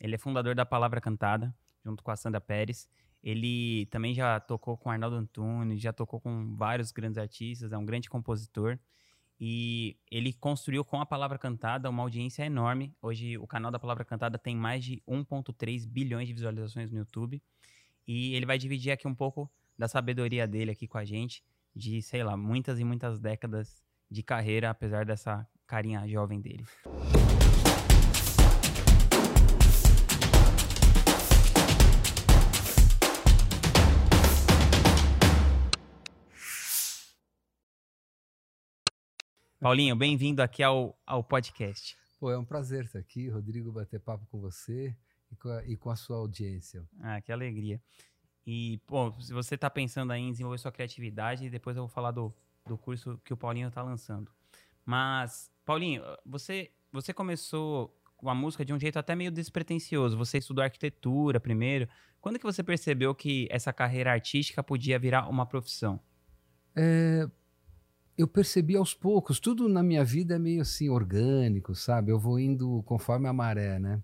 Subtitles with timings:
[0.00, 1.54] Ele é fundador da Palavra Cantada,
[1.84, 2.88] junto com a Sandra Pérez.
[3.22, 7.84] Ele também já tocou com Arnaldo Antunes, já tocou com vários grandes artistas, é um
[7.84, 8.78] grande compositor.
[9.40, 12.94] E ele construiu com a Palavra Cantada uma audiência enorme.
[13.00, 17.42] Hoje o canal da Palavra Cantada tem mais de 1.3 bilhões de visualizações no YouTube.
[18.06, 21.44] E ele vai dividir aqui um pouco da sabedoria dele aqui com a gente,
[21.74, 23.80] de, sei lá, muitas e muitas décadas
[24.10, 26.64] de carreira, apesar dessa carinha jovem dele.
[39.60, 41.96] Paulinho, bem-vindo aqui ao, ao podcast.
[42.20, 44.94] Pô, é um prazer estar aqui, Rodrigo, bater papo com você
[45.32, 46.84] e com a, e com a sua audiência.
[47.00, 47.82] Ah, que alegria.
[48.46, 52.12] E, pô, se você está pensando aí em desenvolver sua criatividade, depois eu vou falar
[52.12, 52.32] do,
[52.64, 54.30] do curso que o Paulinho está lançando.
[54.86, 60.16] Mas, Paulinho, você, você começou com a música de um jeito até meio despretensioso.
[60.16, 61.88] Você estudou arquitetura primeiro.
[62.20, 66.00] Quando que você percebeu que essa carreira artística podia virar uma profissão?
[66.76, 67.28] É,
[68.18, 72.10] eu percebi aos poucos, tudo na minha vida é meio assim orgânico, sabe?
[72.10, 74.02] Eu vou indo conforme a maré, né?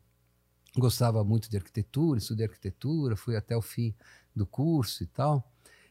[0.79, 3.93] Gostava muito de arquitetura, estudei arquitetura, fui até o fim
[4.35, 5.51] do curso e tal.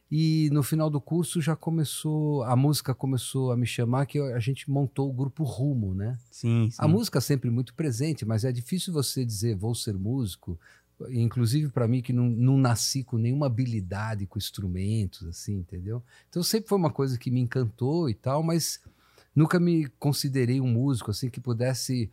[0.09, 4.39] E no final do curso já começou, a música começou a me chamar, que a
[4.39, 6.17] gente montou o grupo Rumo, né?
[6.31, 6.77] Sim, sim.
[6.77, 10.57] A música sempre muito presente, mas é difícil você dizer vou ser músico,
[11.09, 16.03] inclusive para mim que não, não, nasci com nenhuma habilidade com instrumentos, assim, entendeu?
[16.29, 18.79] Então sempre foi uma coisa que me encantou e tal, mas
[19.35, 22.11] nunca me considerei um músico assim que pudesse,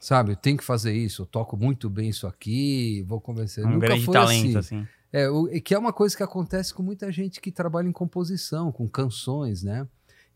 [0.00, 3.64] sabe, eu tenho que fazer isso, eu toco muito bem isso aqui, vou convencer.
[3.64, 4.78] Um nunca grande foi talento, assim.
[4.78, 4.88] assim.
[5.12, 8.72] É, o, que é uma coisa que acontece com muita gente que trabalha em composição,
[8.72, 9.86] com canções, né?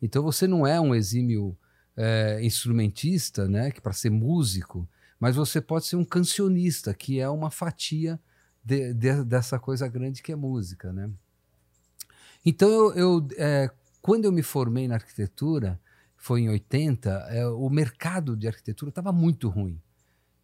[0.00, 1.56] Então você não é um exímio
[1.96, 3.70] é, instrumentista, né?
[3.70, 4.88] Que para ser músico
[5.20, 8.18] mas você pode ser um cancionista, que é uma fatia
[8.64, 11.10] de, de, dessa coisa grande que é música, né?
[12.44, 15.78] Então, eu, eu é, quando eu me formei na arquitetura,
[16.16, 19.80] foi em 80, é, o mercado de arquitetura estava muito ruim.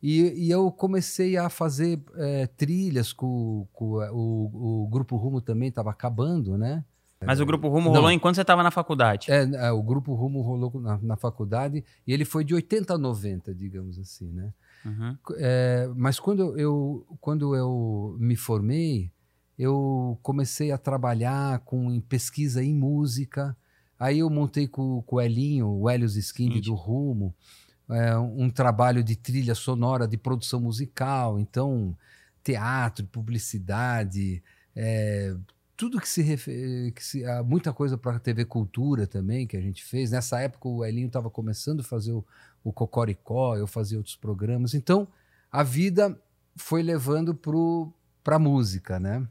[0.02, 5.68] E, e, eu comecei a fazer é, trilhas com, com o, o, Grupo Rumo também
[5.68, 6.84] estava acabando, né?
[7.24, 8.10] Mas o Grupo Rumo rolou Não.
[8.12, 9.32] enquanto você estava na faculdade?
[9.32, 12.98] É, é, o Grupo Rumo rolou na, na, faculdade e ele foi de 80 a
[12.98, 14.52] 90, digamos assim, né?
[14.84, 15.16] Uhum.
[15.36, 19.10] É, mas quando eu, quando eu me formei,
[19.58, 23.56] eu comecei a trabalhar com em pesquisa em música.
[23.98, 27.34] Aí eu montei com, com o Elinho, o Helios Skindi do Rumo,
[27.88, 31.38] é, um trabalho de trilha sonora, de produção musical.
[31.38, 31.96] Então,
[32.44, 34.42] teatro, publicidade,
[34.74, 35.34] é,
[35.76, 39.60] tudo que se, refere, que se muita coisa para a TV Cultura também que a
[39.60, 40.10] gente fez.
[40.10, 42.24] Nessa época o Elinho estava começando a fazer o,
[42.64, 44.74] o Cocoricó, eu fazia outros programas.
[44.74, 45.06] Então,
[45.50, 46.18] a vida
[46.56, 47.34] foi levando
[48.24, 49.26] para a música, né?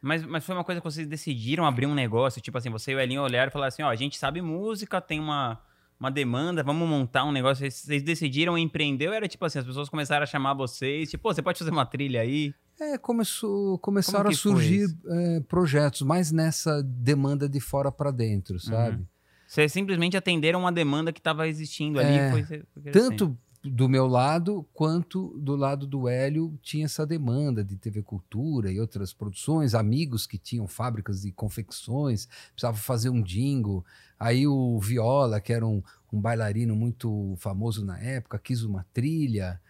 [0.00, 2.94] Mas, mas foi uma coisa que vocês decidiram abrir um negócio, tipo assim, você e
[2.94, 5.60] o Elinho olharam e falaram assim, ó, a gente sabe música, tem uma,
[6.00, 7.70] uma demanda, vamos montar um negócio.
[7.70, 11.40] Vocês decidiram empreender ou era tipo assim, as pessoas começaram a chamar vocês, tipo, você
[11.40, 12.52] pode fazer uma trilha aí?
[12.80, 18.96] É, começou, começaram a surgir é, projetos, mais nessa demanda de fora para dentro, sabe?
[18.96, 19.06] Uhum.
[19.46, 22.18] Vocês simplesmente atenderam uma demanda que estava existindo ali.
[22.18, 27.62] É, foi, foi tanto do meu lado quanto do lado do Hélio tinha essa demanda
[27.62, 33.22] de TV Cultura e outras produções, amigos que tinham fábricas de confecções, precisavam fazer um
[33.22, 33.84] jingle.
[34.18, 39.60] Aí o Viola, que era um, um bailarino muito famoso na época, quis uma trilha.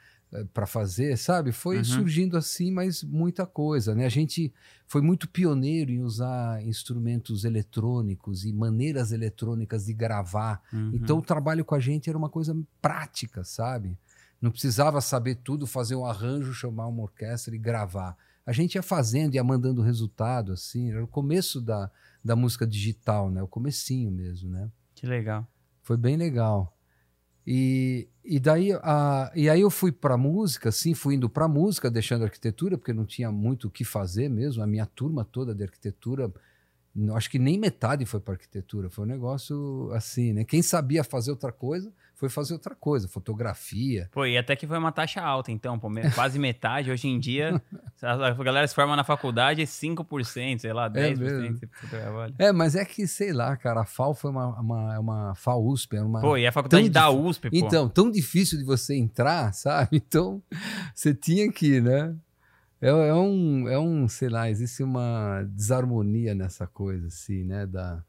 [0.55, 1.53] Para fazer, sabe?
[1.53, 1.85] Foi uhum.
[1.85, 4.07] surgindo assim, mas muita coisa, né?
[4.07, 4.53] A gente
[4.87, 10.63] foi muito pioneiro em usar instrumentos eletrônicos e maneiras eletrônicas de gravar.
[10.73, 10.93] Uhum.
[10.95, 13.99] Então o trabalho com a gente era uma coisa prática, sabe?
[14.41, 18.17] Não precisava saber tudo, fazer um arranjo, chamar uma orquestra e gravar.
[18.45, 20.91] A gente ia fazendo, ia mandando resultado, assim.
[20.91, 21.91] Era o começo da,
[22.25, 23.43] da música digital, né?
[23.43, 24.69] O comecinho mesmo, né?
[24.95, 25.47] Que legal.
[25.83, 26.77] Foi bem legal.
[27.47, 31.91] E, e daí a, e aí eu fui para música, sim, fui indo para música,
[31.91, 34.63] deixando arquitetura, porque não tinha muito o que fazer mesmo.
[34.63, 36.33] A minha turma toda de arquitetura
[37.15, 40.45] acho que nem metade foi para arquitetura, foi um negócio assim, né?
[40.45, 44.09] Quem sabia fazer outra coisa foi fazer outra coisa, fotografia.
[44.13, 46.89] Pô, e até que foi uma taxa alta, então, pô, quase metade.
[46.89, 47.61] Hoje em dia,
[48.01, 51.69] a galera se forma na faculdade 5%, sei lá, 10%
[52.39, 55.67] é, é, mas é que, sei lá, cara, a FAO foi uma, uma, uma FAO
[55.67, 56.21] USP, uma...
[56.21, 57.57] Pô, e a faculdade da USP, pô.
[57.57, 59.97] Então, tão difícil de você entrar, sabe?
[59.97, 60.41] Então,
[60.95, 62.15] você tinha que, né?
[62.81, 67.67] É, é, um, é um, sei lá, existe uma desarmonia nessa coisa, assim, né?
[67.67, 68.01] Da,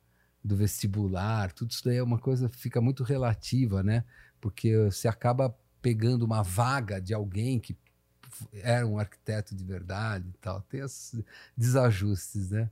[0.44, 4.04] do vestibular, tudo isso daí é uma coisa fica muito relativa, né?
[4.42, 7.78] Porque você acaba pegando uma vaga de alguém que
[8.62, 10.62] era um arquiteto de verdade e tal.
[10.62, 11.24] Tem esses
[11.56, 12.69] desajustes, né?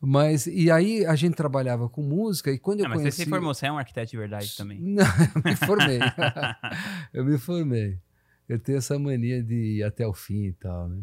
[0.00, 3.16] Mas, e aí a gente trabalhava com música e quando eu mas conheci...
[3.16, 4.78] você se formou, você é um arquiteto de verdade também.
[4.80, 5.98] Não, eu me formei.
[7.12, 7.98] eu me formei.
[8.46, 11.02] Eu tenho essa mania de ir até o fim e tal, né?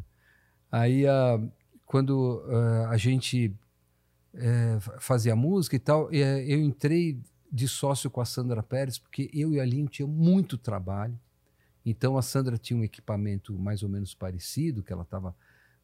[0.72, 1.52] Aí, uh,
[1.86, 3.54] quando uh, a gente
[4.34, 7.20] uh, fazia música e tal, eh, eu entrei
[7.52, 11.20] de sócio com a Sandra Pérez, porque eu e a Aline tinha muito trabalho.
[11.86, 15.36] Então, a Sandra tinha um equipamento mais ou menos parecido, que ela estava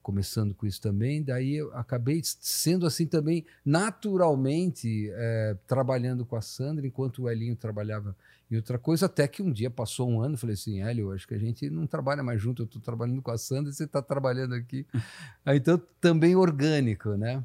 [0.07, 1.21] começando com isso também.
[1.21, 7.57] Daí eu acabei sendo assim também, naturalmente, é, trabalhando com a Sandra, enquanto o Elinho
[7.57, 8.15] trabalhava
[8.50, 9.07] em outra coisa.
[9.07, 11.85] Até que um dia passou um ano, falei assim: Hélio, acho que a gente não
[11.85, 14.85] trabalha mais junto, eu estou trabalhando com a Sandra e você está trabalhando aqui.
[15.47, 17.43] então, também orgânico, né?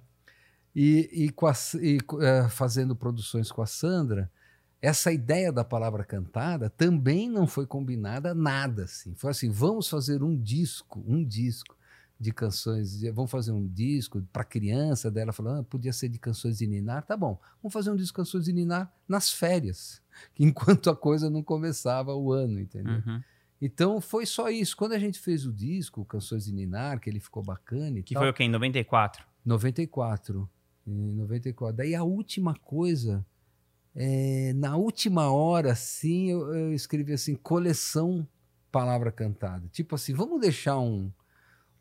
[0.74, 4.30] E, e, a, e é, fazendo produções com a Sandra
[4.82, 9.14] essa ideia da palavra cantada também não foi combinada nada assim.
[9.14, 11.76] Foi assim, vamos fazer um disco, um disco
[12.18, 16.58] de canções, vamos fazer um disco para criança dela, falando, ah, podia ser de canções
[16.58, 20.02] de Ninar, tá bom, vamos fazer um disco de canções de Ninar nas férias,
[20.38, 23.02] enquanto a coisa não começava o ano, entendeu?
[23.06, 23.22] Uhum.
[23.60, 24.76] Então foi só isso.
[24.76, 28.14] Quando a gente fez o disco, Canções de Ninar, que ele ficou bacana e Que
[28.14, 28.42] tal, foi o quê?
[28.42, 29.24] Em 94?
[29.44, 30.50] 94.
[30.86, 31.76] Em 94.
[31.76, 33.24] Daí a última coisa,
[33.94, 38.26] é, na última hora, assim, eu, eu escrevi assim, coleção
[38.70, 39.68] palavra cantada.
[39.68, 41.12] Tipo assim, vamos deixar um,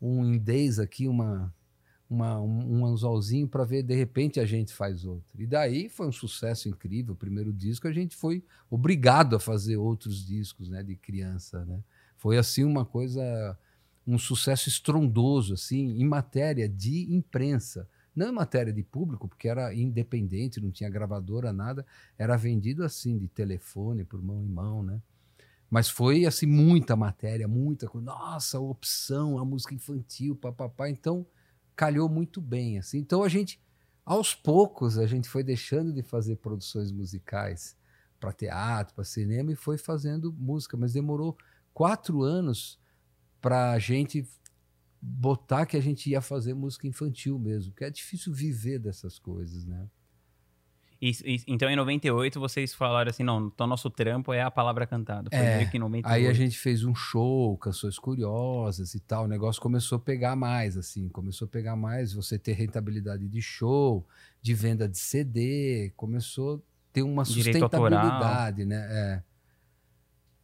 [0.00, 1.52] um indês aqui, uma,
[2.08, 5.40] uma, um, um anzolzinho para ver, de repente a gente faz outro.
[5.40, 7.14] E daí foi um sucesso incrível.
[7.14, 11.64] O primeiro disco a gente foi obrigado a fazer outros discos né, de criança.
[11.64, 11.82] Né?
[12.18, 13.58] Foi assim uma coisa,
[14.06, 17.88] um sucesso estrondoso assim, em matéria de imprensa.
[18.14, 21.86] Não em matéria de público, porque era independente, não tinha gravadora, nada.
[22.18, 25.00] Era vendido assim, de telefone, por mão em mão, né?
[25.70, 28.04] Mas foi assim muita matéria, muita coisa.
[28.04, 30.90] Nossa, opção, a música infantil, papapá.
[30.90, 31.26] Então
[31.74, 32.98] calhou muito bem assim.
[32.98, 33.58] Então a gente
[34.04, 37.74] aos poucos a gente foi deixando de fazer produções musicais
[38.20, 41.36] para teatro, para cinema e foi fazendo música, mas demorou
[41.72, 42.78] quatro anos
[43.40, 44.28] para a gente
[45.04, 49.64] botar que a gente ia fazer música infantil mesmo, que é difícil viver dessas coisas,
[49.66, 49.88] né?
[51.00, 54.86] E, e, então, em 98, vocês falaram assim, não, então nosso trampo é a palavra
[54.86, 55.28] cantada.
[55.30, 56.14] Foi É, meio que em 98.
[56.14, 59.24] Aí a gente fez um show, canções curiosas e tal.
[59.24, 62.12] O negócio começou a pegar mais, assim, começou a pegar mais.
[62.12, 64.06] Você ter rentabilidade de show,
[64.40, 66.58] de venda de CD, começou a
[66.92, 67.90] ter uma Direito autoral.
[67.90, 68.86] sustentabilidade, né?
[68.88, 69.22] É.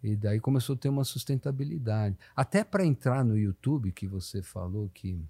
[0.02, 2.16] E daí começou a ter uma sustentabilidade.
[2.34, 5.20] Até para entrar no YouTube, que você falou que,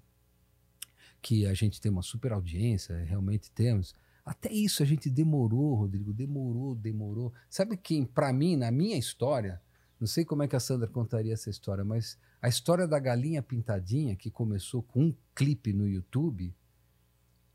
[1.21, 3.95] que a gente tem uma super audiência, realmente temos.
[4.23, 7.33] Até isso a gente demorou, Rodrigo, demorou, demorou.
[7.49, 9.59] Sabe quem, para mim, na minha história,
[9.99, 13.41] não sei como é que a Sandra contaria essa história, mas a história da galinha
[13.41, 16.53] pintadinha, que começou com um clipe no YouTube,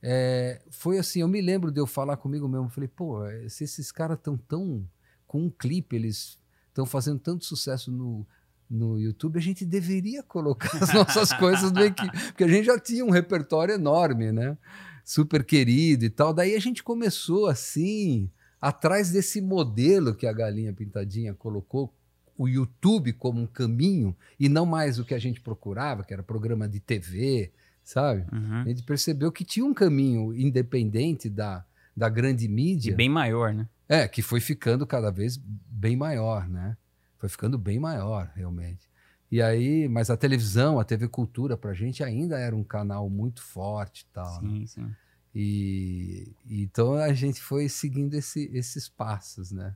[0.03, 3.65] é, foi assim, eu me lembro de eu falar comigo mesmo, falei, pô, é, se
[3.65, 4.87] esses caras estão tão
[5.27, 6.39] com um clipe, eles
[6.75, 8.27] estão fazendo tanto sucesso no,
[8.69, 12.79] no YouTube, a gente deveria colocar as nossas coisas no equipe, porque a gente já
[12.79, 14.59] tinha um repertório enorme, né?
[15.05, 16.35] Super querido e tal.
[16.35, 18.29] Daí a gente começou assim,
[18.61, 21.95] atrás desse modelo que a Galinha Pintadinha colocou,
[22.37, 26.23] o YouTube como um caminho e não mais o que a gente procurava, que era
[26.25, 27.53] programa de TV,
[27.85, 28.25] sabe?
[28.33, 28.63] Uhum.
[28.63, 31.65] A gente percebeu que tinha um caminho independente da,
[31.97, 32.97] da grande E mídia.
[32.97, 33.69] bem maior, né?
[33.89, 35.39] É, que foi ficando cada vez
[35.75, 36.77] bem maior, né?
[37.19, 38.89] Foi ficando bem maior, realmente.
[39.31, 43.43] E aí, mas a televisão, a TV Cultura, pra gente ainda era um canal muito
[43.43, 44.43] forte e tal.
[44.43, 44.49] né?
[44.51, 44.95] Sim, sim.
[45.35, 49.75] E, e então a gente foi seguindo esse- esses passos, né?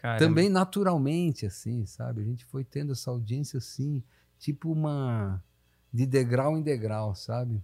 [0.00, 0.18] Caramba.
[0.24, 2.20] Também naturalmente, assim, sabe?
[2.20, 4.02] A gente foi tendo essa audiência assim,
[4.38, 5.42] tipo uma.
[5.92, 7.62] de degrau em degrau, sabe?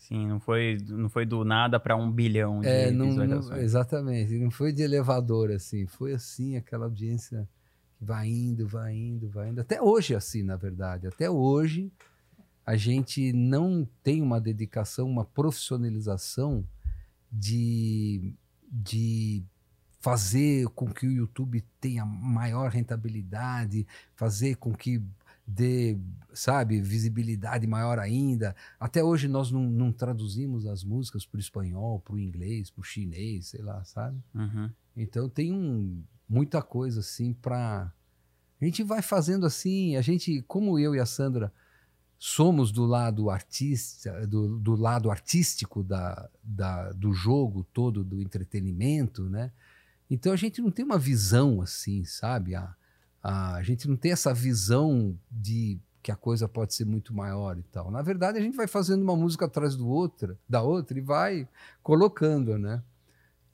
[0.00, 4.32] Sim, não foi, não foi do nada para um bilhão de É, não, não- exatamente.
[4.38, 5.86] Não foi de elevador, assim.
[5.86, 7.46] Foi assim, aquela audiência
[7.98, 9.60] que vai indo, vai indo, vai indo.
[9.60, 11.06] Até hoje, assim, na verdade.
[11.06, 11.92] Até hoje,
[12.64, 16.64] a gente não tem uma dedicação, uma profissionalização
[17.30, 18.34] de,
[18.70, 19.44] de
[20.00, 25.00] fazer com que o YouTube tenha maior rentabilidade, fazer com que
[25.52, 25.98] dê,
[26.32, 28.54] sabe, visibilidade maior ainda.
[28.78, 32.80] Até hoje nós não, não traduzimos as músicas para o espanhol, para o inglês, para
[32.80, 34.22] o chinês, sei lá, sabe?
[34.34, 34.70] Uhum.
[34.96, 37.92] Então tem um, muita coisa assim para
[38.60, 41.50] a gente vai fazendo assim, a gente, como eu e a Sandra
[42.18, 49.30] somos do lado artista, do, do lado artístico da, da, do jogo todo, do entretenimento,
[49.30, 49.50] né?
[50.10, 52.54] Então a gente não tem uma visão assim, sabe?
[52.54, 52.74] A,
[53.22, 57.62] a, gente não tem essa visão de que a coisa pode ser muito maior e
[57.62, 57.90] tal.
[57.90, 61.48] Na verdade, a gente vai fazendo uma música atrás do outra, da outra e vai
[61.82, 62.82] colocando, né?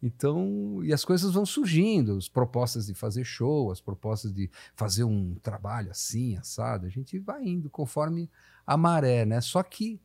[0.01, 5.05] Então, e as coisas vão surgindo, as propostas de fazer show, as propostas de fazer
[5.05, 8.31] um trabalho assim, assado, a gente vai indo conforme
[8.65, 9.41] a maré, né?
[9.41, 10.01] Só que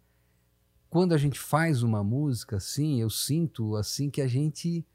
[0.89, 4.85] quando a gente faz uma música assim, eu sinto assim que a gente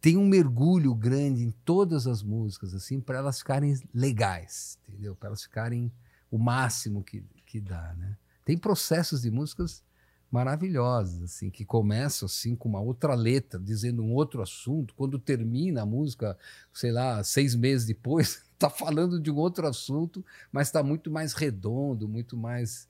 [0.00, 5.14] tem um mergulho grande em todas as músicas assim para elas ficarem legais, entendeu?
[5.14, 5.90] Para elas ficarem
[6.30, 8.16] o máximo que, que dá, né?
[8.44, 9.82] Tem processos de músicas
[10.30, 14.94] maravilhosas, assim, que começam assim com uma outra letra, dizendo um outro assunto.
[14.94, 16.38] Quando termina a música,
[16.72, 21.32] sei lá, seis meses depois, está falando de um outro assunto, mas está muito mais
[21.32, 22.88] redondo, muito mais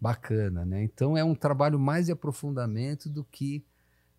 [0.00, 0.82] bacana, né?
[0.82, 3.62] Então é um trabalho mais de aprofundamento do que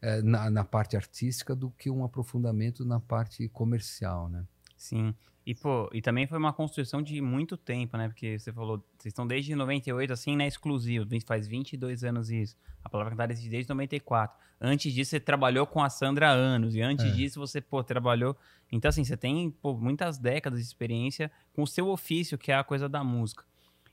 [0.02, 4.46] é, na, na parte artística do que um aprofundamento na parte comercial, né?
[4.78, 5.14] Sim.
[5.46, 8.08] E, pô, e também foi uma construção de muito tempo, né?
[8.08, 11.08] Porque você falou, vocês estão desde 98, assim, né, exclusivo.
[11.26, 12.56] Faz 22 anos isso.
[12.84, 14.38] A palavra cantada existe desde 94.
[14.62, 16.76] Antes disso, você trabalhou com a Sandra há anos.
[16.76, 17.12] E antes é.
[17.12, 18.38] disso, você, pô, trabalhou.
[18.72, 22.56] Então, assim, você tem, pô, muitas décadas de experiência com o seu ofício, que é
[22.56, 23.44] a coisa da música.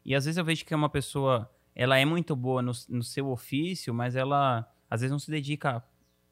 [0.04, 3.28] E às vezes eu vejo que uma pessoa, ela é muito boa no, no seu
[3.28, 5.82] ofício, mas ela, às vezes, não se dedica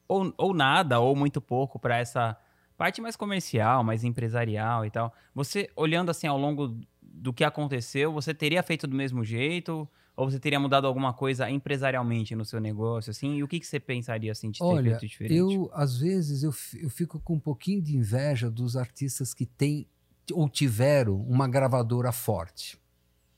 [0.07, 2.37] ou, ou nada, ou muito pouco para essa
[2.77, 5.13] parte mais comercial, mais empresarial e tal.
[5.33, 9.87] Você, olhando assim ao longo do que aconteceu, você teria feito do mesmo jeito?
[10.17, 13.35] Ou você teria mudado alguma coisa empresarialmente no seu negócio, assim?
[13.35, 15.35] E o que, que você pensaria, assim, de ter Olha, feito diferente?
[15.37, 19.85] eu, às vezes, eu, eu fico com um pouquinho de inveja dos artistas que têm
[20.31, 22.79] ou tiveram uma gravadora forte,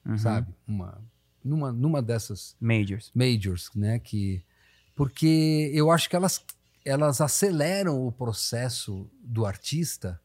[0.06, 0.18] uhum.
[0.20, 0.54] sabe?
[0.68, 1.02] Uma,
[1.44, 2.56] numa, numa dessas...
[2.62, 3.12] Majors.
[3.14, 3.98] Majors, né?
[3.98, 4.44] Que,
[4.96, 6.46] porque eu acho que elas
[6.88, 10.22] elas aceleram o processo do artista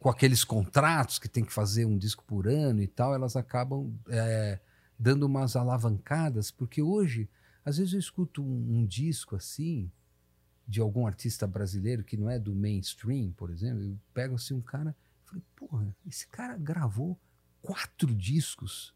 [0.00, 3.96] com aqueles contratos que tem que fazer um disco por ano e tal, elas acabam
[4.08, 4.58] é,
[4.98, 7.28] dando umas alavancadas, porque hoje,
[7.64, 9.88] às vezes eu escuto um, um, disco assim,
[10.66, 14.60] de algum artista brasileiro que não é do mainstream, por exemplo, eu pego assim um
[14.60, 17.16] cara, falei, porra, esse cara gravou
[17.62, 18.92] quatro discos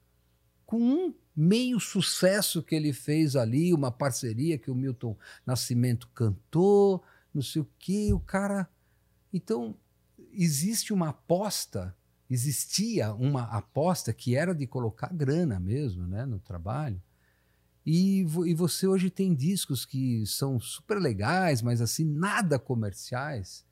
[0.70, 7.02] com um meio sucesso que ele fez ali, uma parceria que o Milton Nascimento cantou,
[7.34, 8.70] não sei o que, o cara.
[9.32, 9.76] Então,
[10.32, 11.92] existe uma aposta,
[12.30, 17.02] existia uma aposta que era de colocar grana mesmo né, no trabalho.
[17.84, 23.66] E, e você hoje tem discos que são super legais, mas assim, nada comerciais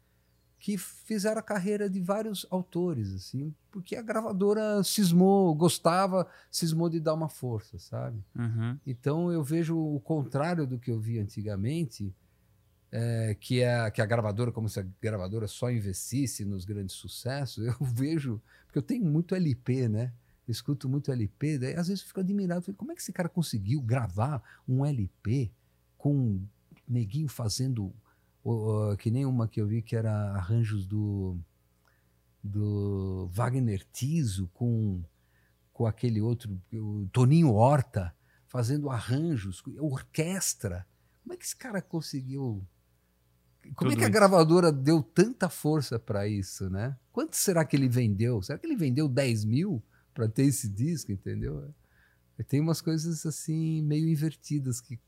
[0.59, 6.99] que fizeram a carreira de vários autores, assim, porque a gravadora cismou, gostava, cismou de
[6.99, 8.25] dar uma força, sabe?
[8.37, 8.77] Uhum.
[8.85, 12.13] Então eu vejo o contrário do que eu vi antigamente,
[12.91, 17.65] é, que é que a gravadora, como se a gravadora só investisse nos grandes sucessos.
[17.67, 20.13] Eu vejo, porque eu tenho muito LP, né?
[20.47, 23.13] Eu escuto muito LP, daí às vezes eu fico admirado, falei, como é que esse
[23.13, 25.53] cara conseguiu gravar um LP
[25.99, 26.47] com um
[26.89, 27.93] neguinho fazendo
[28.99, 31.39] que nem uma que eu vi que era arranjos do,
[32.43, 35.03] do Wagner Tiso com,
[35.73, 38.15] com aquele outro, o Toninho Horta,
[38.47, 40.87] fazendo arranjos, orquestra.
[41.23, 42.67] Como é que esse cara conseguiu?
[43.75, 46.97] Como Tudo é que a gravadora deu tanta força para isso, né?
[47.13, 48.41] Quanto será que ele vendeu?
[48.43, 49.83] Será que ele vendeu 10 mil
[50.15, 51.73] para ter esse disco, entendeu?
[52.47, 54.99] Tem umas coisas assim meio invertidas que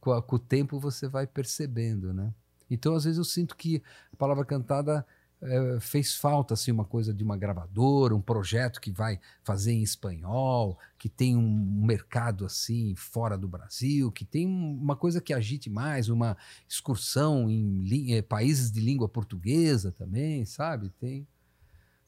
[0.00, 2.34] com o tempo você vai percebendo, né?
[2.74, 5.06] Então, às vezes, eu sinto que a palavra cantada
[5.42, 9.82] é, fez falta assim uma coisa de uma gravadora, um projeto que vai fazer em
[9.82, 15.68] espanhol, que tem um mercado assim fora do Brasil, que tem uma coisa que agite
[15.68, 16.36] mais, uma
[16.68, 20.90] excursão em eh, países de língua portuguesa também, sabe?
[20.90, 21.26] Tem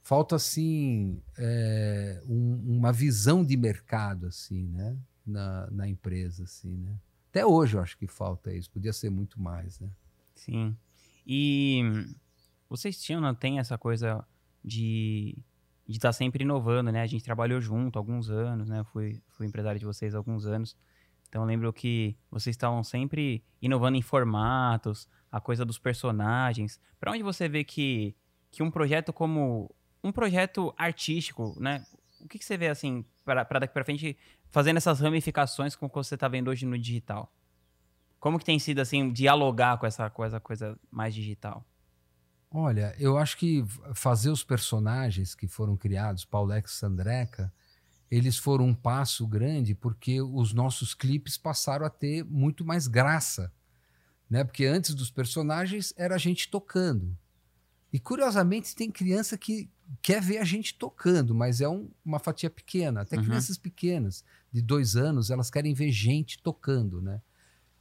[0.00, 4.96] falta assim é, um, uma visão de mercado assim, né?
[5.26, 6.94] Na, na empresa assim, né?
[7.30, 9.88] Até hoje eu acho que falta isso, podia ser muito mais, né?
[10.34, 10.76] Sim.
[11.26, 11.82] E
[12.68, 14.26] vocês tinham, não tem essa coisa
[14.62, 15.36] de
[15.86, 17.02] de estar tá sempre inovando, né?
[17.02, 18.80] A gente trabalhou junto alguns anos, né?
[18.80, 20.76] Eu fui, fui empresário de vocês alguns anos.
[21.28, 26.80] Então eu lembro que vocês estavam sempre inovando em formatos, a coisa dos personagens.
[26.98, 28.16] Para onde você vê que,
[28.50, 31.84] que um projeto como um projeto artístico, né?
[32.20, 34.16] O que, que você vê assim para daqui para frente
[34.48, 37.30] fazendo essas ramificações com o que você está vendo hoje no digital?
[38.24, 41.62] Como que tem sido assim dialogar com essa, com essa coisa mais digital?
[42.50, 43.62] Olha, eu acho que
[43.94, 47.52] fazer os personagens que foram criados, Paulex e Sandreca,
[48.10, 53.52] eles foram um passo grande porque os nossos clipes passaram a ter muito mais graça,
[54.30, 54.42] né?
[54.42, 57.14] Porque antes dos personagens era a gente tocando.
[57.92, 59.68] E curiosamente tem criança que
[60.00, 63.02] quer ver a gente tocando, mas é um, uma fatia pequena.
[63.02, 63.24] Até Uhum.
[63.24, 67.20] crianças pequenas, de dois anos, elas querem ver gente tocando, né?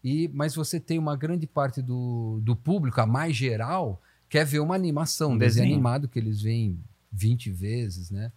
[0.03, 4.59] E, mas você tem uma grande parte do, do público, a mais geral, quer ver
[4.59, 5.73] uma animação, Um desenho desenho.
[5.75, 6.77] animado que eles veem
[7.11, 8.31] 20 vezes, né?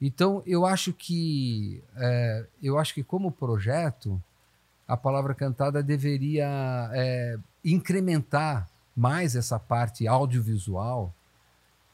[0.00, 4.22] Então, eu acho que é, eu acho que como projeto,
[4.86, 6.46] a palavra cantada deveria
[6.92, 11.12] é, incrementar mais essa parte audiovisual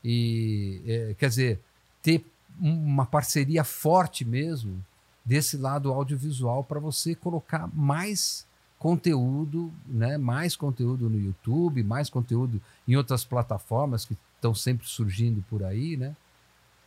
[0.05, 1.61] e é, quer dizer
[2.03, 2.25] ter
[2.61, 4.85] um- uma parceria forte mesmo
[5.25, 8.47] desse lado audiovisual para você colocar mais
[8.81, 10.17] conteúdo, né?
[10.17, 15.99] Mais conteúdo no YouTube, mais conteúdo em outras plataformas que estão sempre surgindo por aí,
[15.99, 16.17] né?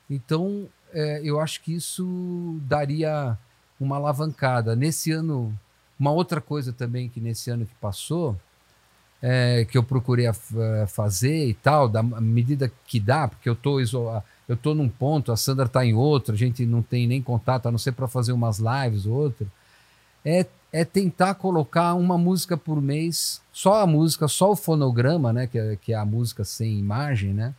[0.09, 3.38] Então, é, eu acho que isso daria
[3.79, 4.75] uma alavancada.
[4.75, 5.53] Nesse ano,
[6.00, 8.35] uma outra coisa também que nesse ano que passou,
[9.21, 10.35] é, que eu procurei a-
[10.83, 15.31] a fazer e tal, da medida que dá, porque eu isolado, eu tô num ponto,
[15.31, 18.07] a Sandra tá em outro, a gente não tem nem contato, a não ser para
[18.07, 19.45] fazer umas lives ou outra,
[20.25, 25.48] é, é tentar colocar uma música por mês, só a música, só o fonograma, né,
[25.48, 27.53] que é, que é a música sem imagem, né,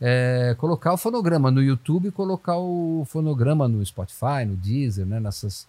[0.00, 5.66] é, colocar o fonograma no YouTube colocar o fonograma no Spotify, no Deezer, né, nessas,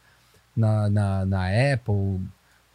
[0.55, 2.19] na, na, na Apple,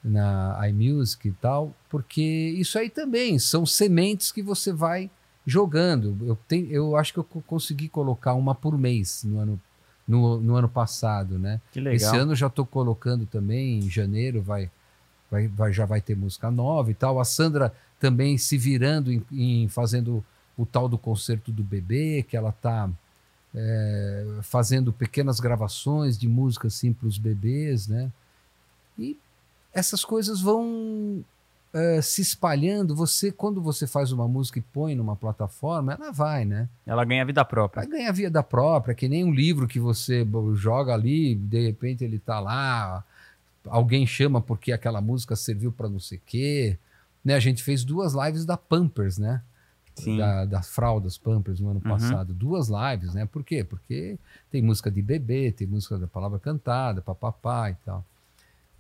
[0.03, 2.23] na iMusic e tal, porque
[2.57, 5.11] isso aí também são sementes que você vai
[5.45, 6.17] jogando.
[6.27, 9.61] Eu, tenho, eu acho que eu co- consegui colocar uma por mês no ano,
[10.09, 11.61] no, no ano passado, né?
[11.71, 11.95] Que legal.
[12.09, 14.71] Esse ano já estou colocando também, em janeiro vai,
[15.31, 17.21] vai, vai- já vai ter música nova e tal.
[17.21, 20.25] A Sandra também se virando em, em fazendo
[20.57, 22.89] o tal do concerto do bebê, que ela está
[24.43, 28.11] fazendo pequenas gravações de música assim para os bebês, né?
[28.99, 29.17] E
[29.73, 31.23] essas coisas vão
[31.73, 32.95] eh, se espalhando.
[32.97, 36.69] Você, quando você faz uma música e põe numa plataforma, ela vai, né?
[36.87, 37.83] Ela ganha vida própria.
[37.83, 42.19] Vai ganhar vida própria, que nem um livro que você joga ali, de repente ele
[42.19, 43.05] tá lá,
[43.67, 46.79] alguém chama porque aquela música serviu para não sei o quê.
[47.25, 47.35] Né?
[47.35, 49.43] A gente fez duas lives da Pampers, né?
[49.95, 50.17] Sim.
[50.17, 51.91] Da, das fraldas Pampers no ano Uhum.
[51.91, 52.33] passado.
[52.33, 53.27] Duas lives, né?
[53.27, 53.65] Por quê?
[53.65, 54.17] Porque
[54.51, 58.05] tem música de bebê, tem música da palavra cantada, papapá e tal.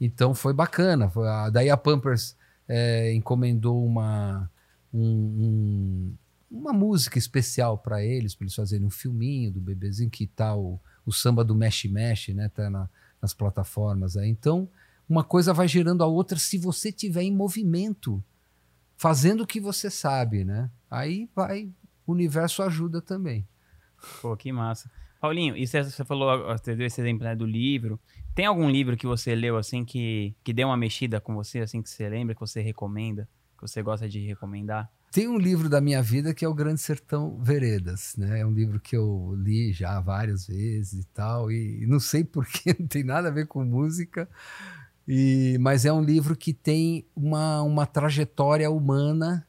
[0.01, 1.11] Então foi bacana.
[1.11, 2.37] Foi a- daí a Pampers
[2.68, 4.50] eh, encomendou uma,
[4.92, 6.14] um- um-
[6.50, 10.81] uma música especial para eles, para eles fazerem um filminho do bebezinho que tá o,
[11.04, 12.48] o samba do Mexe Mexe, né?
[12.48, 12.88] Tá na-
[13.20, 14.28] nas plataformas aí.
[14.28, 14.68] Então,
[15.09, 18.22] uma coisa vai gerando a outra se você tiver em movimento,
[18.96, 20.70] fazendo o que você sabe, né?
[20.90, 21.70] Aí vai,
[22.07, 23.46] o universo ajuda também.
[24.22, 24.90] Pô, que massa.
[25.20, 27.98] Paulinho, e você falou, você deu esse exemplo né, do livro.
[28.38, 31.83] Tem algum livro que você leu assim que, que deu uma mexida com você, assim,
[31.83, 34.88] que você lembra, que você recomenda, que você gosta de recomendar?
[35.11, 38.38] Tem um livro da minha vida que é o Grande Sertão Veredas, né?
[38.38, 42.77] É um livro que eu li já várias vezes e tal, e não sei porquê,
[42.79, 44.29] não tem nada a ver com música,
[45.09, 49.44] e, mas é um livro que tem uma, uma trajetória humana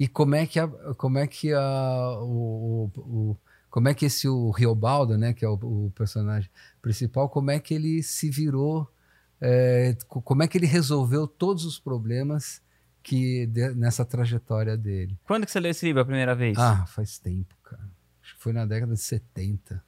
[0.00, 3.36] e como é que, a, como é que a, o- o-
[3.76, 6.48] como é que esse o Riobaldo, né, que é o, o personagem
[6.80, 8.90] principal, como é que ele se virou,
[9.38, 12.62] é, co- como é que ele resolveu todos os problemas
[13.02, 15.18] que de- nessa trajetória dele.
[15.24, 16.56] Quando que você leu esse livro a primeira vez?
[16.56, 17.86] Ah, faz tempo, cara.
[18.22, 19.84] Acho que foi na década de 70.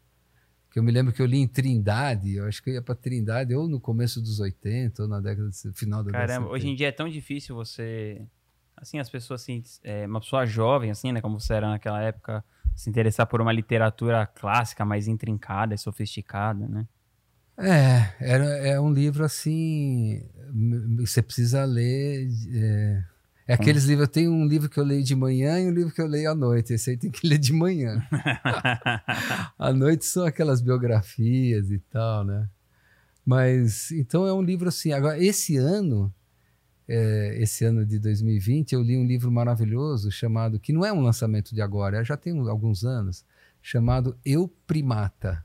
[0.70, 2.94] Que eu me lembro que eu li em Trindade, eu acho que eu ia para
[2.94, 6.48] Trindade ou no começo dos 80 ou na década de, final da década de Caramba,
[6.50, 6.72] hoje 70.
[6.72, 8.20] em dia é tão difícil você.
[8.76, 12.44] Assim, as pessoas, assim, é, uma pessoa jovem, assim, né, como você era naquela época,
[12.78, 16.86] se interessar por uma literatura clássica, mais intrincada e sofisticada, né?
[17.58, 20.22] É, era, é um livro assim.
[20.98, 22.28] Você precisa ler.
[22.54, 23.02] É,
[23.48, 24.06] é aqueles livros.
[24.06, 26.36] Tem um livro que eu leio de manhã e um livro que eu leio à
[26.36, 26.72] noite.
[26.72, 28.00] Esse aí tem que ler de manhã.
[29.58, 32.48] À noite são aquelas biografias e tal, né?
[33.26, 34.92] Mas então é um livro assim.
[34.92, 36.14] Agora, esse ano,
[36.88, 41.00] é, esse ano de 2020, eu li um livro maravilhoso chamado, que não é um
[41.02, 43.24] lançamento de agora, já tem uns- alguns anos,
[43.60, 45.44] chamado Eu Primata.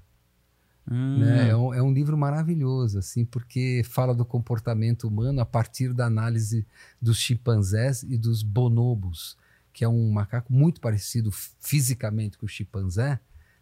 [0.90, 1.50] Hum, né?
[1.50, 6.06] É, um, é um livro maravilhoso, assim, porque fala do comportamento humano a partir da
[6.06, 6.66] análise
[7.02, 9.38] dos chimpanzés e dos bonobos,
[9.72, 13.20] que é um macaco muito parecido fisicamente com o chimpanzé,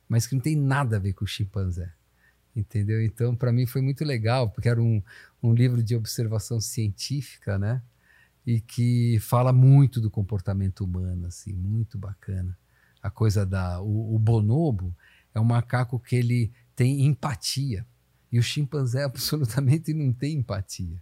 [0.09, 1.93] mas que não tem nada a ver com o chimpanzé.
[2.55, 3.01] Entendeu?
[3.03, 5.01] Então, para mim foi muito legal, porque era um,
[5.41, 7.81] um livro de observação científica, né?
[8.45, 12.57] E que fala muito do comportamento humano, assim, muito bacana.
[13.01, 13.81] A coisa da.
[13.81, 14.95] O, o bonobo
[15.33, 17.85] é um macaco que ele tem empatia.
[18.31, 21.01] E o chimpanzé absolutamente não tem empatia.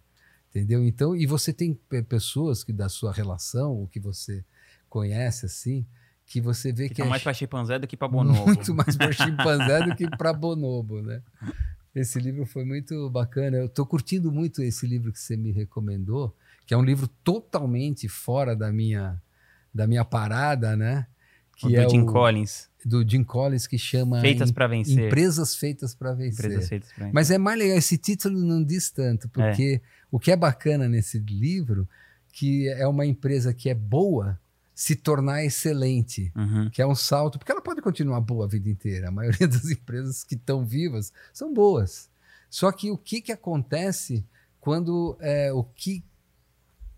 [0.49, 0.83] Entendeu?
[0.85, 4.43] Então, e você tem pe- pessoas que da sua relação, o que você
[4.89, 5.85] conhece assim,
[6.29, 8.45] que você vê que, que tá é mais para chimpanzé do que para bonobo.
[8.45, 11.23] Muito mais para chimpanzé do que para bonobo, né?
[11.93, 13.57] Esse livro foi muito bacana.
[13.57, 16.33] Eu estou curtindo muito esse livro que você me recomendou,
[16.67, 19.19] que é um livro totalmente fora da minha
[19.73, 21.07] da minha parada, né?
[21.55, 22.69] Que o do é Jim o, Collins.
[22.85, 25.07] Do Jim Collins que chama Feitas para vencer.
[25.07, 26.45] Empresas feitas para vencer.
[26.45, 27.13] Empresas feitas para vencer.
[27.13, 29.87] Mas é mais legal esse título não diz tanto, porque é.
[30.11, 31.89] o que é bacana nesse livro
[32.31, 34.39] que é uma empresa que é boa
[34.79, 36.69] se tornar excelente, uhum.
[36.69, 39.09] que é um salto, porque ela pode continuar boa a vida inteira.
[39.09, 42.09] A maioria das empresas que estão vivas são boas.
[42.49, 44.23] Só que o que, que acontece
[44.57, 46.01] quando é, o que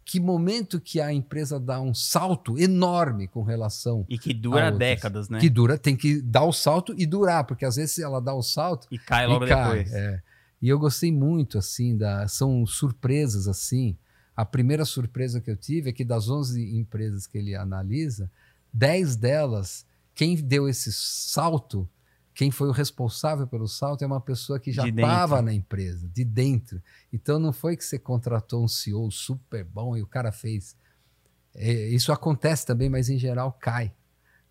[0.06, 5.28] que momento que a empresa dá um salto enorme com relação e que dura décadas,
[5.28, 5.40] né?
[5.40, 8.44] Que dura, tem que dar o salto e durar, porque às vezes ela dá o
[8.44, 9.92] salto e cai logo e cai, depois.
[9.92, 10.22] É.
[10.62, 13.98] E eu gostei muito assim da são surpresas assim.
[14.42, 18.28] A primeira surpresa que eu tive é que das 11 empresas que ele analisa,
[18.74, 21.88] 10 delas, quem deu esse salto,
[22.34, 26.26] quem foi o responsável pelo salto é uma pessoa que já estava na empresa, de
[26.26, 26.82] dentro.
[27.14, 30.76] Então não foi que você contratou um CEO super bom e o cara fez.
[31.54, 33.94] É, isso acontece também, mas em geral cai.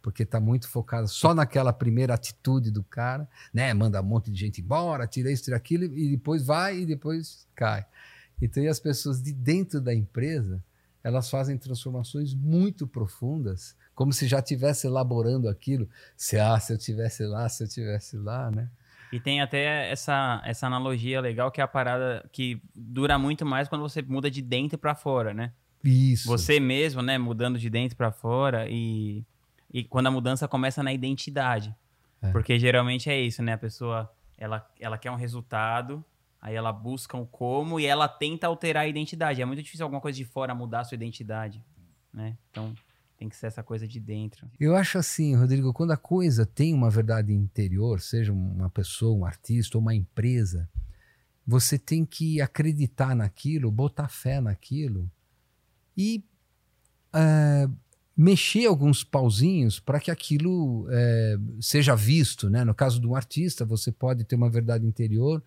[0.01, 3.75] Porque está muito focado só naquela primeira atitude do cara, né?
[3.75, 7.49] Manda um monte de gente embora, tira isso, tira aquilo, e depois vai e depois
[7.57, 7.85] cai.
[8.41, 10.63] Então, e as pessoas de dentro da empresa,
[11.03, 15.89] elas fazem transformações muito profundas, como se já estivesse elaborando aquilo.
[16.17, 18.71] Se, ah, se eu tivesse lá, se eu tivesse lá, né?
[19.13, 23.69] E tem até essa, essa analogia legal que é a parada que dura muito mais
[23.69, 25.53] quando você muda de dentro para fora, né?
[25.83, 26.29] Isso.
[26.29, 29.25] Você mesmo, né, mudando de dentro para fora e,
[29.73, 31.75] e quando a mudança começa na identidade.
[32.23, 32.31] É.
[32.31, 33.55] Porque geralmente é isso, né?
[33.55, 36.05] A pessoa, ela, ela quer um resultado
[36.41, 39.43] Aí ela busca o como e ela tenta alterar a identidade.
[39.43, 41.63] É muito difícil alguma coisa de fora mudar a sua identidade,
[42.13, 42.37] né?
[42.51, 42.75] Então
[43.19, 44.51] tem que ser essa coisa de dentro.
[44.59, 49.27] Eu acho assim, Rodrigo, quando a coisa tem uma verdade interior, seja uma pessoa, um
[49.27, 50.67] artista ou uma empresa,
[51.47, 55.11] você tem que acreditar naquilo, botar fé naquilo
[55.95, 56.25] e
[57.15, 57.71] uh,
[58.17, 62.49] mexer alguns pauzinhos para que aquilo uh, seja visto.
[62.49, 62.65] Né?
[62.65, 65.43] No caso de um artista, você pode ter uma verdade interior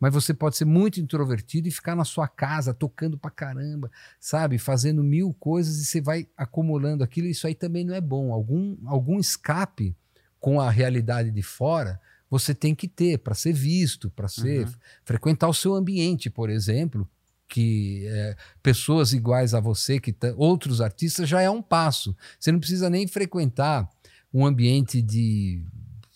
[0.00, 4.58] mas você pode ser muito introvertido e ficar na sua casa tocando pra caramba, sabe?
[4.58, 7.26] Fazendo mil coisas e você vai acumulando aquilo.
[7.26, 8.32] Isso aí também não é bom.
[8.32, 9.96] Algum, algum escape
[10.40, 14.72] com a realidade de fora você tem que ter para ser visto, para ser uhum.
[15.04, 17.08] frequentar o seu ambiente, por exemplo,
[17.48, 22.14] que é, pessoas iguais a você, que outros artistas já é um passo.
[22.38, 23.88] Você não precisa nem frequentar
[24.32, 25.62] um ambiente de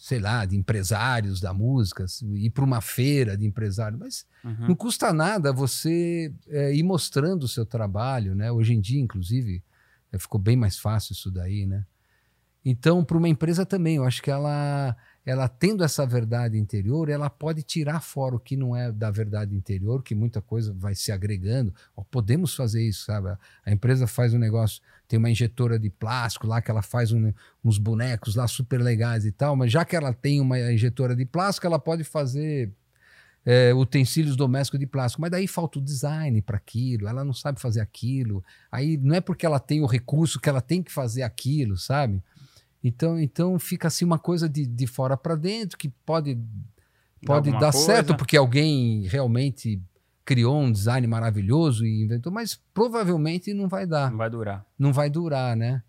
[0.02, 4.66] sei lá, de empresários da música, ir para uma feira de empresário, mas uhum.
[4.66, 8.50] não custa nada você é, ir mostrando o seu trabalho, né?
[8.50, 9.62] Hoje em dia, inclusive,
[10.10, 11.86] é, ficou bem mais fácil isso daí, né?
[12.64, 17.30] Então, para uma empresa também, eu acho que ela ela tendo essa verdade interior, ela
[17.30, 21.12] pode tirar fora o que não é da verdade interior, que muita coisa vai se
[21.12, 21.72] agregando.
[22.10, 23.36] Podemos fazer isso, sabe?
[23.64, 27.32] A empresa faz um negócio, tem uma injetora de plástico lá que ela faz um,
[27.64, 31.24] uns bonecos lá super legais e tal, mas já que ela tem uma injetora de
[31.24, 32.72] plástico, ela pode fazer
[33.44, 37.60] é, utensílios domésticos de plástico, mas daí falta o design para aquilo, ela não sabe
[37.60, 38.44] fazer aquilo.
[38.70, 42.22] Aí não é porque ela tem o recurso que ela tem que fazer aquilo, sabe?
[42.82, 46.38] Então, então fica assim uma coisa de, de fora para dentro que pode,
[47.24, 47.78] pode dar coisa.
[47.78, 49.80] certo porque alguém realmente
[50.24, 54.10] criou um design maravilhoso e inventou, mas provavelmente não vai dar.
[54.10, 54.66] Não vai durar.
[54.78, 55.82] Não vai durar, né?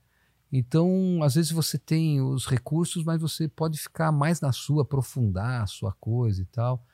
[0.51, 5.63] Então, às vezes você tem os recursos, mas você pode ficar mais na sua, aprofundar
[5.63, 6.85] a sua coisa e tal.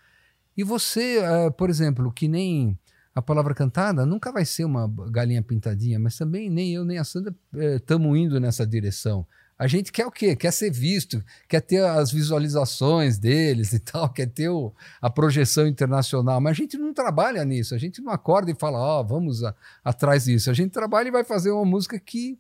[0.56, 2.78] E você, uh, por exemplo, que nem
[3.14, 7.04] a palavra cantada nunca vai ser uma galinha pintadinha, mas também nem eu nem a
[7.04, 7.36] Sandra
[7.76, 9.28] estamos uh, indo nessa direção.
[9.60, 10.38] A gente quer o quê?
[10.38, 15.67] Quer ser visto, quer ter as visualizações deles e tal, quer ter o, a projeção
[15.67, 19.04] internacional, mas a gente não trabalha nisso, a gente não acorda e fala, ó, oh,
[19.06, 20.50] vamos a, atrás disso.
[20.50, 22.39] A gente trabalha e vai fazer uma música que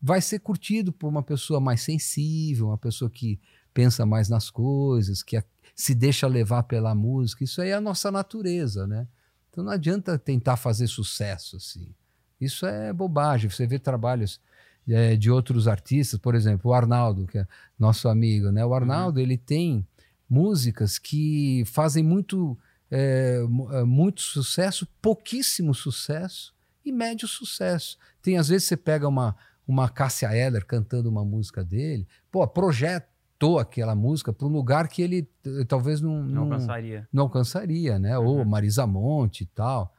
[0.00, 3.40] vai ser curtido por uma pessoa mais sensível, uma pessoa que
[3.74, 5.42] pensa mais nas coisas, que
[5.74, 7.42] se deixa levar pela música.
[7.42, 9.08] Isso aí é a nossa natureza, né?
[9.50, 11.92] Então não adianta tentar fazer sucesso assim.
[12.40, 13.50] Isso é bobagem.
[13.50, 14.40] Você vê trabalhos
[14.88, 17.46] é, de outros artistas, por exemplo, o Arnaldo, que é
[17.78, 18.64] nosso amigo, né?
[18.64, 18.74] O uhum.
[18.74, 19.24] Arnaldo, uhum.
[19.24, 19.86] ele tem
[20.28, 22.56] músicas que fazem muito,
[22.90, 23.40] é,
[23.72, 27.98] é, muito sucesso, pouquíssimo sucesso e médio sucesso.
[28.22, 33.58] Tem, às vezes, você pega uma, uma Cássia Eller cantando uma música dele, pô, projetou
[33.58, 35.28] aquela música para um lugar que ele
[35.68, 37.08] talvez não, não, não alcançaria.
[37.12, 38.18] Não alcançaria, né?
[38.18, 38.26] Uhum.
[38.26, 39.92] Ou Marisa Monte e tal.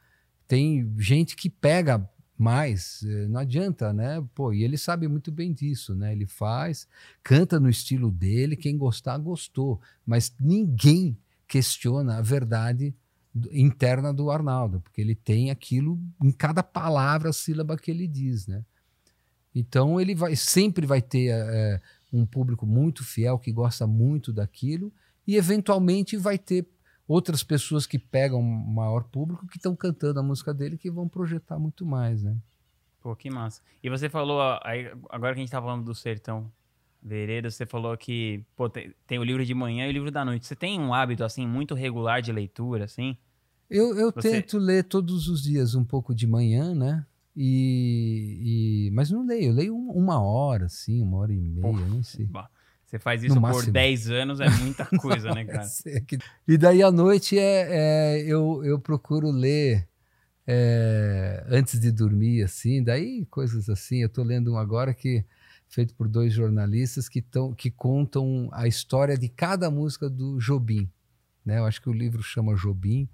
[0.46, 4.24] Tem gente que pega Mas eh, não adianta, né?
[4.32, 6.12] Pô, e ele sabe muito bem disso, né?
[6.12, 6.86] Ele faz,
[7.20, 9.80] canta no estilo dele, quem gostar, gostou.
[10.06, 12.94] Mas ninguém questiona a verdade
[13.50, 18.64] interna do Arnaldo, porque ele tem aquilo em cada palavra, sílaba que ele diz, né?
[19.52, 21.80] Então ele vai sempre vai ter é,
[22.12, 24.92] um público muito fiel que gosta muito daquilo
[25.26, 26.68] e eventualmente vai ter
[27.08, 31.58] outras pessoas que pegam maior público que estão cantando a música dele que vão projetar
[31.58, 32.36] muito mais, né?
[33.00, 33.62] Pô, que massa.
[33.82, 34.40] E você falou,
[35.08, 36.52] agora que a gente tá falando do Sertão
[37.02, 40.24] Vereda, você falou que pô, tem, tem, o livro de manhã e o livro da
[40.24, 40.46] noite.
[40.46, 43.16] Você tem um hábito, assim, muito regular de leitura, assim?
[43.70, 44.30] Eu, eu você...
[44.30, 47.06] tento ler todos os dias um pouco de manhã, né?
[47.34, 48.90] E, e...
[48.90, 52.26] mas não leio, eu leio uma hora, assim, uma hora e meia, Porra, não sei.
[52.26, 52.50] Bah.
[52.88, 55.68] Você faz isso por 10 anos, é muita coisa, né, cara?
[56.46, 59.86] e daí à noite é, é, eu, eu procuro ler
[60.46, 63.98] é, antes de dormir, assim, daí coisas assim.
[64.00, 65.22] Eu estou lendo um agora que
[65.68, 70.90] feito por dois jornalistas que, tão, que contam a história de cada música do Jobim.
[71.44, 71.58] Né?
[71.58, 73.06] Eu acho que o livro chama Jobim.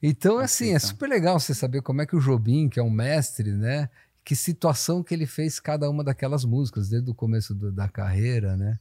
[0.00, 2.90] Então, assim, é super legal você saber como é que o Jobim, que é um
[2.90, 3.90] mestre, né?
[4.24, 8.56] Que situação que ele fez cada uma daquelas músicas, desde o começo do, da carreira,
[8.56, 8.78] né?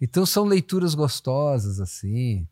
[0.00, 2.46] Então são leituras gostosas, assim.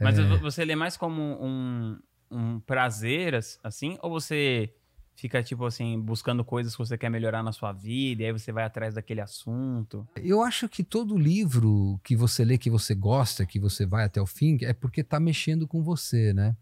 [0.00, 0.36] Mas é...
[0.38, 1.98] você lê mais como um,
[2.30, 4.72] um prazer, assim, ou você
[5.20, 8.50] fica, tipo assim, buscando coisas que você quer melhorar na sua vida, e aí você
[8.50, 10.08] vai atrás daquele assunto?
[10.16, 14.20] Eu acho que todo livro que você lê, que você gosta, que você vai até
[14.20, 16.56] o fim, é porque está mexendo com você, né?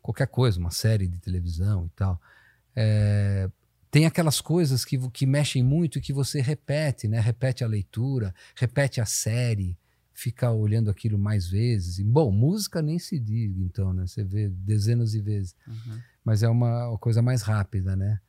[0.00, 2.20] Qualquer coisa, uma série de televisão e tal.
[2.76, 3.50] É,
[3.90, 7.18] tem aquelas coisas que, que mexem muito e que você repete, né?
[7.18, 9.76] Repete a leitura, repete a série,
[10.14, 11.98] fica olhando aquilo mais vezes.
[11.98, 14.06] E, bom, música nem se diz, então, né?
[14.06, 15.56] Você vê dezenas de vezes.
[15.66, 15.98] Uhum.
[16.24, 18.20] Mas é uma, uma coisa mais rápida, né?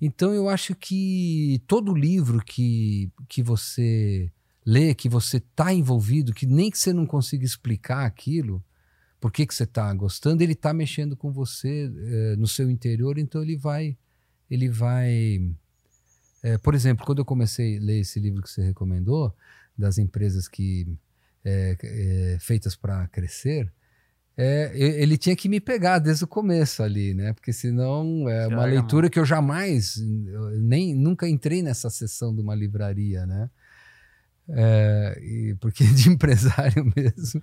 [0.00, 4.30] Então eu acho que todo livro que, que você
[4.64, 8.62] lê, que você está envolvido, que nem que você não consiga explicar aquilo,
[9.20, 13.18] por que, que você está gostando, ele está mexendo com você é, no seu interior,
[13.18, 13.96] então ele vai
[14.50, 15.40] ele vai.
[16.42, 19.34] É, por exemplo, quando eu comecei a ler esse livro que você recomendou,
[19.76, 20.86] das empresas que
[21.44, 23.72] é, é, feitas para crescer,
[24.36, 27.32] é, ele tinha que me pegar desde o começo ali, né?
[27.32, 32.40] Porque senão é uma leitura que eu jamais, eu nem nunca entrei nessa sessão de
[32.40, 33.50] uma livraria, né?
[34.50, 37.40] É, e, porque de empresário mesmo.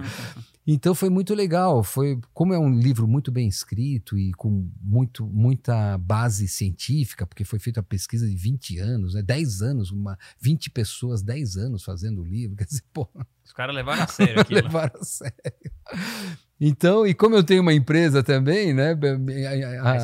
[0.65, 1.83] Então foi muito legal.
[1.83, 7.43] Foi como é um livro muito bem escrito e com muito, muita base científica, porque
[7.43, 9.21] foi feita a pesquisa de 20 anos, né?
[9.21, 12.55] 10 anos, uma, 20 pessoas, 10 anos fazendo o livro.
[12.57, 13.07] Quer dizer, pô.
[13.43, 14.61] Os caras levaram a sério aquilo.
[14.63, 15.71] levaram a sério.
[16.59, 18.97] Então, e como eu tenho uma empresa também, né?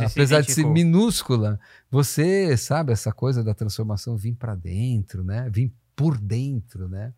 [0.06, 1.60] apesar de ser minúscula,
[1.90, 5.50] você sabe essa coisa da transformação vir para dentro, né?
[5.50, 7.14] Vir por dentro, né?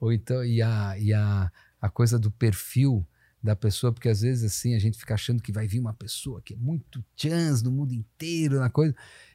[0.00, 3.06] Ou então, e a, e a, a coisa do perfil
[3.40, 6.42] da pessoa, porque às vezes assim a gente fica achando que vai vir uma pessoa
[6.42, 8.92] que é muito chance no mundo inteiro, na coisa,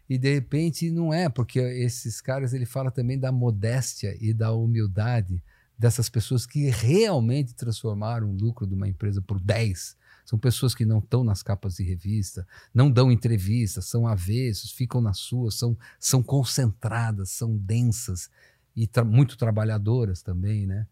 [0.09, 4.51] e de repente não é, porque esses caras ele fala também da modéstia e da
[4.51, 5.41] humildade
[5.79, 9.95] dessas pessoas que realmente transformaram o lucro de uma empresa por 10.
[10.25, 15.01] São pessoas que não estão nas capas de revista, não dão entrevistas, são avessos, ficam
[15.01, 18.29] nas suas, são, são concentradas, são densas,
[18.75, 20.88] e tra muito trabalhadoras também, né?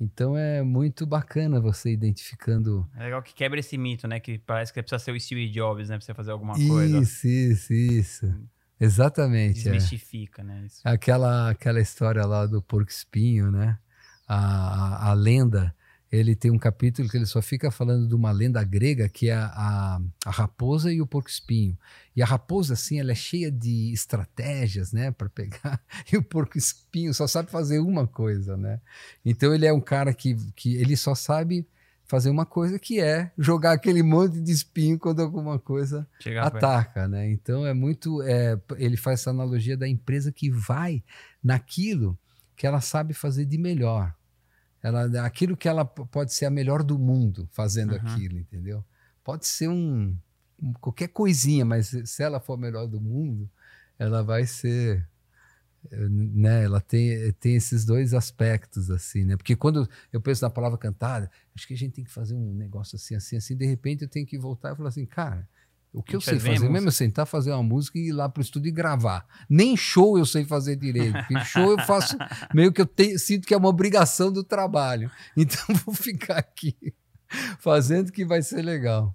[0.00, 2.88] Então é muito bacana você identificando.
[2.96, 4.18] É legal que quebra esse mito, né?
[4.18, 5.98] Que parece que precisa ser o Steve Jobs, né?
[5.98, 6.98] Pra você fazer alguma isso, coisa.
[6.98, 8.26] Isso, isso, isso.
[8.26, 8.46] Hum.
[8.80, 9.60] Exatamente.
[9.60, 9.72] É.
[9.72, 10.44] Desmistifica, é.
[10.44, 10.64] né?
[10.64, 10.80] Isso.
[10.82, 13.78] Aquela, aquela história lá do porco espinho, né?
[14.26, 15.74] A, a, a lenda
[16.10, 19.34] ele tem um capítulo que ele só fica falando de uma lenda grega que é
[19.34, 21.78] a, a, a raposa e o porco-espinho.
[22.16, 25.80] E a raposa, assim, ela é cheia de estratégias, né, para pegar,
[26.12, 28.80] e o porco-espinho só sabe fazer uma coisa, né?
[29.24, 31.66] Então ele é um cara que, que ele só sabe
[32.10, 36.08] fazer uma coisa que é jogar aquele monte de espinho quando alguma coisa
[36.40, 37.30] ataca, né?
[37.30, 41.04] Então é muito, é, ele faz essa analogia da empresa que vai
[41.40, 42.18] naquilo
[42.56, 44.12] que ela sabe fazer de melhor.
[44.82, 47.98] Ela, aquilo que ela pode ser a melhor do mundo fazendo uhum.
[47.98, 48.84] aquilo, entendeu?
[49.22, 50.16] Pode ser um,
[50.60, 53.50] um, qualquer coisinha, mas se ela for a melhor do mundo,
[53.98, 55.06] ela vai ser,
[55.90, 56.64] eh, né?
[56.64, 59.36] Ela tem, tem esses dois aspectos assim, né?
[59.36, 62.54] Porque quando eu penso na palavra cantada, acho que a gente tem que fazer um
[62.54, 63.54] negócio assim, assim, assim.
[63.54, 65.46] De repente eu tenho que voltar e falar assim, cara,
[65.92, 68.42] o que eu sei fazer mesmo é sentar, fazer uma música e ir lá pro
[68.42, 69.26] estúdio e gravar.
[69.48, 71.12] Nem show eu sei fazer direito.
[71.12, 72.16] Porque show eu faço
[72.54, 75.10] meio que eu te, sinto que é uma obrigação do trabalho.
[75.36, 76.76] Então vou ficar aqui
[77.58, 79.14] fazendo que vai ser legal.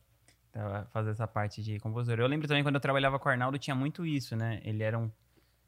[0.51, 2.19] Tava fazer essa parte de compositor.
[2.19, 4.61] Eu lembro também quando eu trabalhava com o Arnaldo, tinha muito isso, né?
[4.63, 5.11] Ele era um.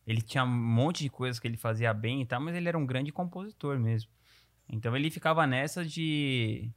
[0.05, 2.77] Ele tinha um monte de coisas que ele fazia bem e tal, mas ele era
[2.77, 4.09] um grande compositor mesmo.
[4.69, 6.71] Então ele ficava nessa de.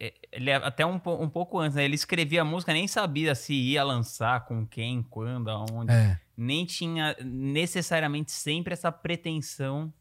[0.00, 1.84] É, Ele até um, um pouco antes, né?
[1.84, 5.92] Ele escrevia a música, nem sabia se ia lançar, com quem, quando, aonde.
[5.92, 6.18] É.
[6.36, 9.92] Nem tinha necessariamente sempre essa pretensão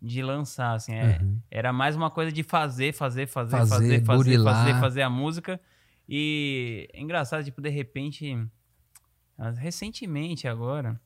[0.00, 0.92] de lançar, assim.
[0.94, 1.38] É, Uhum.
[1.50, 5.60] era mais uma coisa de fazer, fazer, fazer, Fazer, fazer, fazer, fazer, fazer a música.
[6.08, 8.36] E é engraçado, tipo, de repente,
[9.56, 11.00] recentemente agora,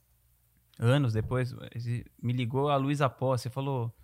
[0.78, 1.54] anos depois,
[2.22, 3.94] me ligou a Luísa Posse e falou: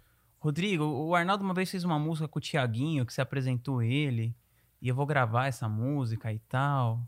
[0.42, 4.34] Rodrigo, o Arnaldo uma vez fez uma música com o Tiaguinho, que você apresentou ele,
[4.80, 7.00] e eu vou gravar essa música e tal.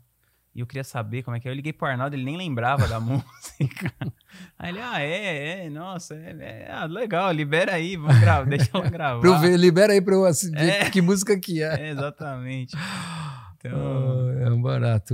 [0.55, 1.51] E eu queria saber como é que é.
[1.51, 3.91] Eu liguei pro Arnaldo, ele nem lembrava da música.
[4.57, 8.69] Aí ele, ah, é, é, nossa, é, é, ah, legal, libera aí, vamos gravar, deixa
[8.73, 9.27] ela gravar.
[9.27, 10.89] Eu ver, libera aí pra eu assi- ver É.
[10.89, 11.87] que música que é.
[11.87, 12.73] É, exatamente.
[13.57, 15.13] Então, Ah, é um barato.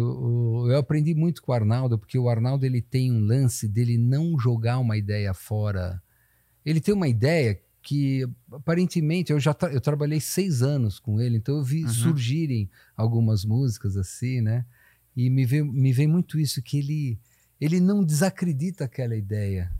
[0.70, 4.38] Eu aprendi muito com o Arnaldo, porque o Arnaldo ele tem um lance dele não
[4.38, 6.00] jogar uma ideia fora.
[6.64, 11.38] Ele tem uma ideia que, aparentemente, eu já tra- eu trabalhei seis anos com ele,
[11.38, 11.90] então eu vi Uhum.
[11.90, 14.66] surgirem algumas músicas assim, né?
[15.16, 17.20] E me vem, me vem muito isso, que ele,
[17.60, 19.72] ele não desacredita aquela ideia.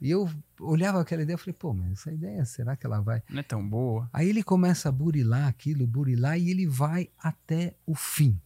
[0.00, 0.28] E eu
[0.60, 3.22] olhava aquela ideia e falei, pô, mas essa ideia, será que ela vai?
[3.28, 4.08] não é tão boa.
[4.12, 8.38] Aí ele começa a burilar aquilo, burilar, e ele vai até o fim,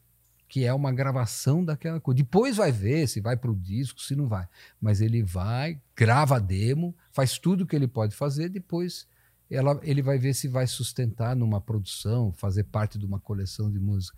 [0.49, 2.17] que é uma gravação daquela coisa.
[2.17, 4.49] Depois vai ver se vai para o disco, se não vai.
[4.81, 9.07] Mas ele vai, grava a demo, faz tudo que ele pode fazer, depois
[9.51, 13.79] ela, ele vai ver se vai sustentar numa produção, fazer parte de uma coleção de
[13.79, 14.17] música.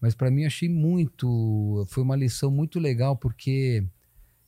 [0.00, 3.84] Mas para mim achei muito, foi uma lição muito legal, porque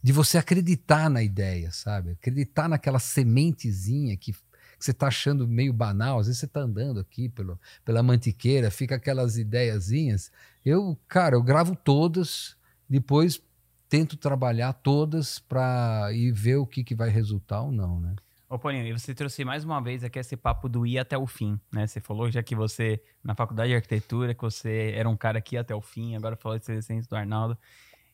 [0.02, 2.10] de você acreditar na ideia, sabe?
[2.10, 4.34] Acreditar naquela sementezinha que
[4.82, 8.68] que você está achando meio banal, às vezes você está andando aqui pelo, pela mantiqueira,
[8.68, 10.32] fica aquelas ideiazinhas.
[10.64, 12.56] Eu, cara, eu gravo todas,
[12.88, 13.40] depois
[13.88, 18.16] tento trabalhar todas para ir ver o que, que vai resultar ou não, né?
[18.48, 21.28] Ô, Paulinho, e você trouxe mais uma vez aqui esse papo do ir até o
[21.28, 21.86] fim, né?
[21.86, 25.54] Você falou já que você, na faculdade de arquitetura, que você era um cara que
[25.54, 27.56] ia até o fim, agora falou de essência do Arnaldo.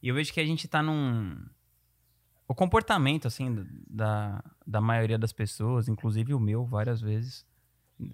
[0.02, 1.34] E eu vejo que a gente tá num...
[2.48, 7.44] O comportamento, assim, da, da maioria das pessoas, inclusive o meu, várias vezes,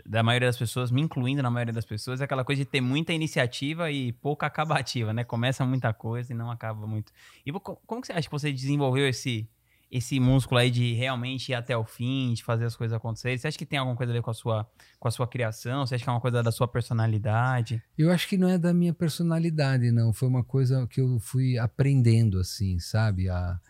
[0.05, 2.81] da maioria das pessoas, me incluindo na maioria das pessoas, é aquela coisa de ter
[2.81, 5.23] muita iniciativa e pouca acabativa, né?
[5.23, 7.13] Começa muita coisa e não acaba muito.
[7.47, 9.49] E como que você acha que você desenvolveu esse,
[9.89, 13.39] esse músculo aí de realmente ir até o fim, de fazer as coisas acontecerem?
[13.39, 14.69] Você acha que tem alguma coisa a ver com a sua,
[14.99, 15.87] com a sua criação?
[15.87, 17.81] Você acha que é uma coisa da sua personalidade?
[17.97, 20.13] Eu acho que não é da minha personalidade, não.
[20.13, 23.29] Foi uma coisa que eu fui aprendendo, assim, sabe?
[23.29, 23.61] A,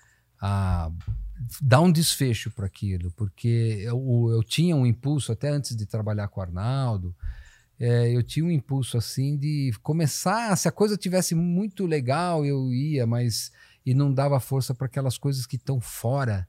[0.46, 0.90] a
[1.62, 6.28] dar um desfecho para aquilo, porque eu, eu tinha um impulso, até antes de trabalhar
[6.28, 7.16] com o Arnaldo,
[7.80, 10.54] é, eu tinha um impulso, assim, de começar.
[10.56, 13.50] Se a coisa tivesse muito legal, eu ia, mas.
[13.86, 16.46] E não dava força para aquelas coisas que estão fora.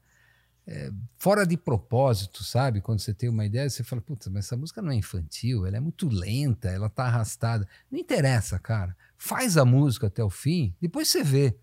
[0.66, 2.80] é, fora de propósito, sabe?
[2.80, 5.76] Quando você tem uma ideia, você fala, puta, mas essa música não é infantil, ela
[5.76, 7.66] é muito lenta, ela tá arrastada.
[7.90, 8.96] Não interessa, cara.
[9.16, 11.56] Faz a música até o fim, depois você vê.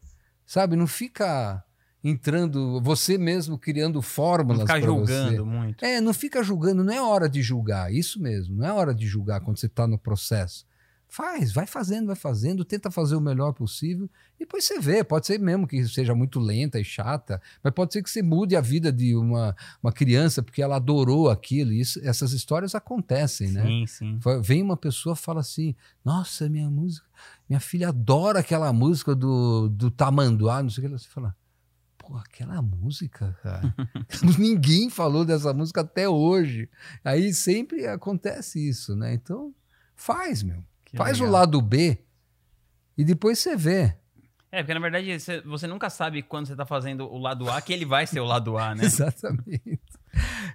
[0.45, 0.75] Sabe?
[0.75, 1.63] Não fica
[2.03, 4.85] entrando, você mesmo criando Não fórmulas para você.
[4.85, 5.85] julgando muito.
[5.85, 9.07] É, não fica julgando, não é hora de julgar, isso mesmo, não é hora de
[9.07, 10.65] julgar quando você está no processo.
[11.07, 15.03] Faz, vai fazendo, vai fazendo, tenta fazer o melhor possível, depois você vê.
[15.03, 18.55] Pode ser mesmo que seja muito lenta e chata, mas pode ser que você mude
[18.55, 21.71] a vida de uma, uma criança porque ela adorou aquilo.
[21.71, 23.63] e Isso, essas histórias acontecem, né?
[23.63, 24.19] Sim, sim.
[24.41, 27.05] Vem uma pessoa e fala assim: Nossa, minha música,
[27.47, 30.97] minha filha adora aquela música do, do Tamanduá, não sei o que.
[30.97, 31.35] Você fala:
[32.05, 33.73] Pô, aquela música, cara.
[34.37, 36.69] Ninguém falou dessa música até hoje.
[37.03, 39.13] Aí sempre acontece isso, né?
[39.13, 39.55] Então,
[39.95, 40.61] faz, meu.
[40.83, 41.39] Que faz o legal.
[41.39, 41.97] lado B
[42.97, 43.95] e depois você vê.
[44.51, 47.61] É, porque na verdade você, você nunca sabe quando você tá fazendo o lado A
[47.61, 48.83] que ele vai ser o lado A, né?
[48.85, 49.79] Exatamente.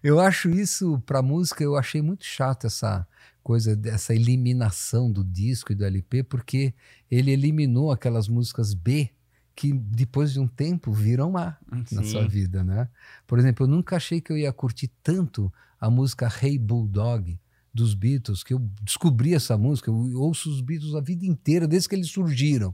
[0.03, 3.09] Eu acho isso, pra música, eu achei muito chato essa
[3.43, 6.75] coisa dessa eliminação do disco e do LP, porque
[7.11, 9.11] ele eliminou aquelas músicas B
[9.59, 12.05] que depois de um tempo viram na Sim.
[12.05, 12.89] sua vida, né?
[13.27, 17.37] Por exemplo, eu nunca achei que eu ia curtir tanto a música Hey Bulldog
[17.75, 21.89] dos Beatles, que eu descobri essa música, eu ouço os Beatles a vida inteira, desde
[21.89, 22.73] que eles surgiram.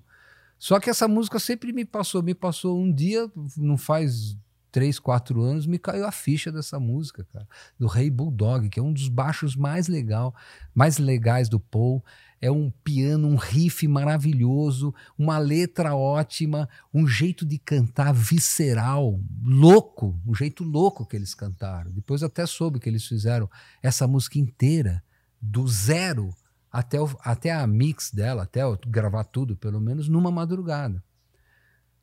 [0.58, 4.36] Só que essa música sempre me passou, me passou um dia, não faz
[4.70, 8.82] três, quatro anos, me caiu a ficha dessa música, cara, do Rei Bulldog, que é
[8.82, 10.34] um dos baixos mais legal,
[10.74, 12.04] mais legais do Paul.
[12.44, 20.20] É um piano, um riff maravilhoso, uma letra ótima, um jeito de cantar visceral, louco,
[20.26, 21.90] um jeito louco que eles cantaram.
[21.90, 23.48] Depois até soube que eles fizeram
[23.82, 25.02] essa música inteira,
[25.40, 26.34] do zero
[26.70, 31.02] até, o, até a mix dela, até gravar tudo, pelo menos, numa madrugada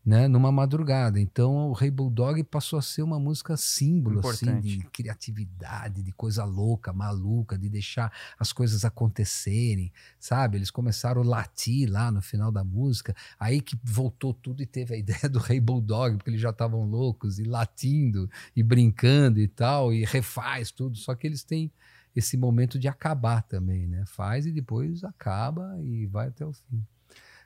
[0.06, 1.20] né, numa madrugada.
[1.20, 6.44] Então o Rei Bulldog passou a ser uma música símbolo assim, de criatividade, de coisa
[6.44, 10.58] louca, maluca, de deixar as coisas acontecerem, sabe?
[10.58, 14.96] Eles começaram a latir lá no final da música, aí que voltou tudo e teve
[14.96, 19.48] a ideia do Rei Bulldog, porque eles já estavam loucos e latindo e brincando e
[19.48, 21.72] tal, e refaz tudo, só que eles têm
[22.16, 24.04] esse momento de acabar também, né?
[24.06, 26.86] Faz e depois acaba e vai até o fim.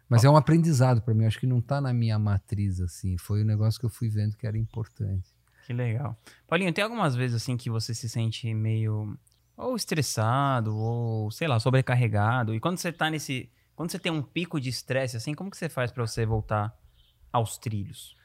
[0.08, 1.26] Mas é um aprendizado para mim.
[1.26, 3.18] Acho que não está na minha matriz, assim.
[3.18, 5.34] Foi um negócio que eu fui vendo que era importante.
[5.66, 6.20] Que legal.
[6.48, 9.18] Paulinho, tem algumas vezes, assim, que você se sente meio...
[9.58, 12.54] Ou estressado, ou, sei lá, sobrecarregado.
[12.54, 13.50] E quando você tá nesse...
[13.76, 16.78] Quando você tem um pico de estresse, assim, como que você faz para você voltar
[17.32, 18.16] aos trilhos?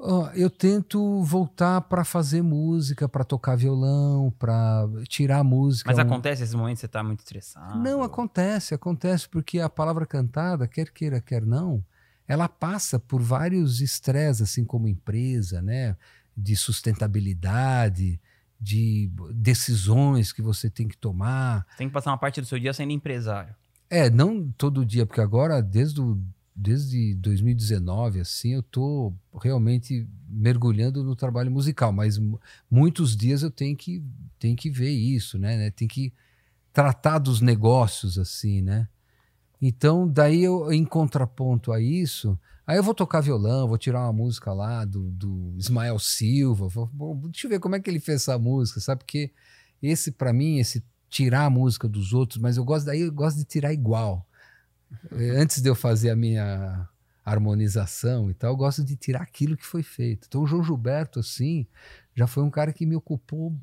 [0.00, 5.90] Oh, eu tento voltar para fazer música, para tocar violão, para tirar música.
[5.90, 7.82] Mas acontece esses momentos que você tá muito estressado?
[7.82, 11.84] Não, acontece, acontece porque a palavra cantada, quer queira, quer não,
[12.28, 15.96] ela passa por vários estresses, assim como empresa, né?
[16.36, 18.20] De sustentabilidade,
[18.60, 21.66] de decisões que você tem que tomar.
[21.76, 23.52] Tem que passar uma parte do seu dia sendo empresário.
[23.90, 26.20] É, não todo dia, porque agora, desde o
[26.60, 32.20] desde 2019, assim, eu tô realmente mergulhando no trabalho musical, mas
[32.68, 34.02] muitos dias eu tenho que,
[34.40, 35.70] tenho que ver isso, né, né?
[35.70, 36.12] Tem que
[36.72, 38.88] tratar dos negócios, assim, né?
[39.62, 42.36] Então, daí eu, em contraponto a isso,
[42.66, 46.88] aí eu vou tocar violão, vou tirar uma música lá do, do Ismael Silva, vou,
[47.30, 49.04] deixa eu ver como é que ele fez essa música, sabe?
[49.04, 49.30] Porque
[49.80, 53.38] esse, para mim, esse tirar a música dos outros, mas eu gosto daí, eu gosto
[53.38, 54.27] de tirar igual.
[55.12, 56.88] Antes de eu fazer a minha
[57.24, 60.26] harmonização e tal, eu gosto de tirar aquilo que foi feito.
[60.28, 61.66] Então, o João Gilberto, assim,
[62.14, 63.54] já foi um cara que me ocupou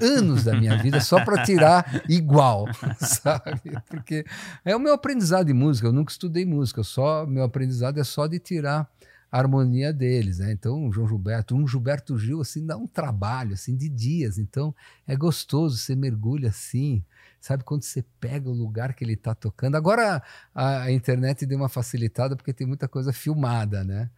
[0.00, 2.66] anos da minha vida só para tirar igual,
[2.98, 3.72] sabe?
[3.88, 4.24] Porque
[4.64, 5.88] é o meu aprendizado de música.
[5.88, 8.88] Eu nunca estudei música, só meu aprendizado é só de tirar
[9.30, 10.52] a harmonia deles, né?
[10.52, 14.38] Então, João Gilberto, um Gilberto Gil assim dá um trabalho assim de dias.
[14.38, 14.74] Então,
[15.06, 17.04] é gostoso, você mergulha assim
[17.44, 19.76] sabe quando você pega o lugar que ele está tocando.
[19.76, 20.22] Agora
[20.54, 24.10] a, a, internet deu uma facilitada porque tem muita coisa filmada, né?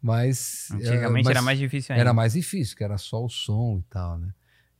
[0.00, 2.00] Mas antigamente mas era mais difícil ainda.
[2.00, 4.32] Era mais difícil, que era só o som e tal, né?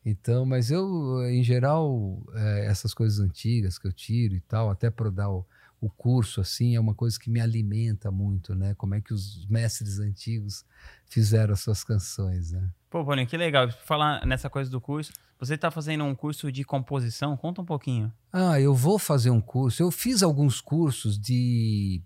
[0.03, 4.88] Então, mas eu, em geral, é, essas coisas antigas que eu tiro e tal, até
[4.88, 5.44] para dar o,
[5.80, 8.74] o curso, assim, é uma coisa que me alimenta muito, né?
[8.74, 10.64] Como é que os mestres antigos
[11.06, 12.68] fizeram as suas canções, né?
[12.90, 13.70] Pô, Paulinho, que legal.
[13.84, 17.36] Falar nessa coisa do curso, você está fazendo um curso de composição?
[17.36, 18.12] Conta um pouquinho.
[18.30, 19.82] Ah, eu vou fazer um curso.
[19.82, 22.02] Eu fiz alguns cursos de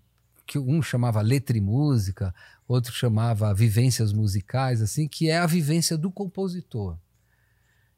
[0.47, 2.33] que um chamava letra e música,
[2.67, 6.97] outro chamava vivências musicais, assim, que é a vivência do compositor.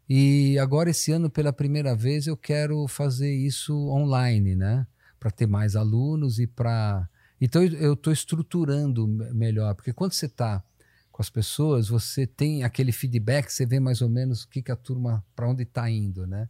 [0.09, 4.87] E agora esse ano pela primeira vez eu quero fazer isso online, né?
[5.19, 7.09] Para ter mais alunos e para
[7.39, 10.63] então eu estou estruturando melhor, porque quando você está
[11.11, 14.71] com as pessoas, você tem aquele feedback, você vê mais ou menos o que, que
[14.71, 16.49] a turma, para onde está indo, né?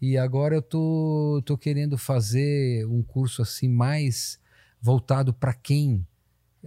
[0.00, 4.38] E agora eu tô, tô querendo fazer um curso assim mais
[4.80, 6.06] voltado para quem.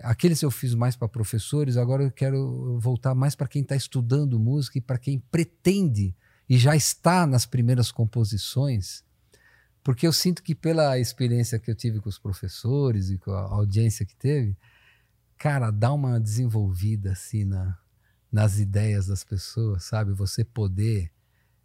[0.01, 4.39] Aqueles eu fiz mais para professores, agora eu quero voltar mais para quem está estudando
[4.39, 6.15] música e para quem pretende
[6.49, 9.03] e já está nas primeiras composições,
[9.87, 13.39] porque eu sinto que pela experiência que eu tive com os professores e com a
[13.39, 14.53] audiência que teve,
[15.37, 17.79] cara, dá uma desenvolvida assim na,
[18.29, 20.11] nas ideias das pessoas, sabe?
[20.11, 21.09] Você poder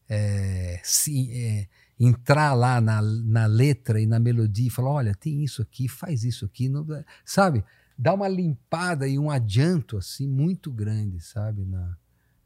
[0.09, 1.68] é, se, é,
[1.99, 6.23] entrar lá na, na letra e na melodia e falar: olha, tem isso aqui, faz
[6.23, 6.87] isso aqui, não,
[7.25, 7.64] sabe?
[7.99, 11.64] Dá uma limpada e um adianto assim muito grande, sabe?
[11.64, 11.99] Na,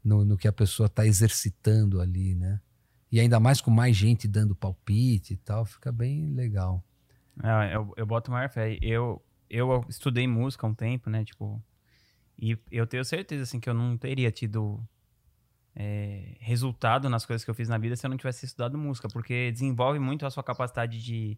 [0.03, 2.59] no, no que a pessoa está exercitando ali, né?
[3.11, 6.83] E ainda mais com mais gente dando palpite e tal, fica bem legal.
[7.43, 8.77] É, eu, eu boto maior fé.
[8.81, 11.23] Eu, eu estudei música há um tempo, né?
[11.23, 11.61] Tipo,
[12.37, 14.83] e eu tenho certeza, assim, que eu não teria tido
[15.75, 19.07] é, resultado nas coisas que eu fiz na vida se eu não tivesse estudado música,
[19.07, 21.37] porque desenvolve muito a sua capacidade de,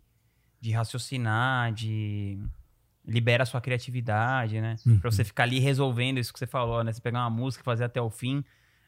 [0.60, 2.40] de raciocinar, de
[3.06, 4.76] libera a sua criatividade, né?
[4.86, 5.00] Uhum.
[5.00, 6.92] Pra você ficar ali resolvendo isso que você falou, né?
[6.92, 8.44] Você pegar uma música e fazer até o fim,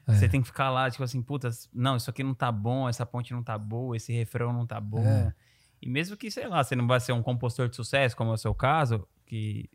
[0.08, 0.14] é.
[0.14, 3.06] você tem que ficar lá, tipo assim, puta, não, isso aqui não tá bom, essa
[3.06, 5.06] ponte não tá boa, esse refrão não tá bom.
[5.06, 5.34] É.
[5.82, 8.34] E mesmo que, sei lá, você não vai ser um compositor de sucesso, como é
[8.34, 9.70] o seu caso, que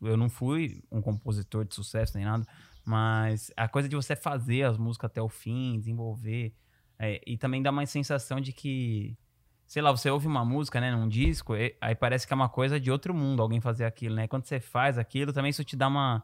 [0.00, 2.46] eu não fui um compositor de sucesso nem nada,
[2.84, 6.54] mas a coisa de você fazer as músicas até o fim, desenvolver,
[6.98, 9.16] é, e também dá uma sensação de que,
[9.66, 12.48] sei lá, você ouve uma música, né, num disco, e, aí parece que é uma
[12.48, 14.28] coisa de outro mundo alguém fazer aquilo, né?
[14.28, 16.22] Quando você faz aquilo, também isso te dá uma.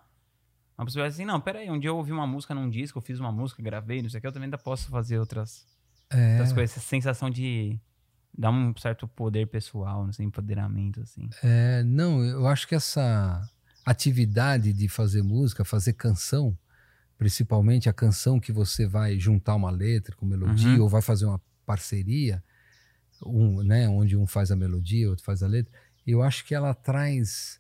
[0.76, 3.18] Uma possibilidade assim, não, peraí, um dia eu ouvi uma música num disco, eu fiz
[3.18, 5.66] uma música, gravei, não sei o que, eu também ainda posso fazer outras,
[6.10, 6.32] é.
[6.32, 6.76] outras coisas.
[6.76, 7.80] Essa sensação de
[8.36, 11.28] dá um certo poder pessoal, assim, empoderamento, assim.
[11.42, 13.42] É, não, eu acho que essa
[13.84, 16.56] atividade de fazer música, fazer canção,
[17.16, 20.82] principalmente a canção que você vai juntar uma letra com melodia Uhum.
[20.82, 22.44] ou vai fazer uma parceria,
[23.24, 25.72] um, né, onde um faz a melodia, outro faz a letra,
[26.06, 27.58] eu acho que ela traz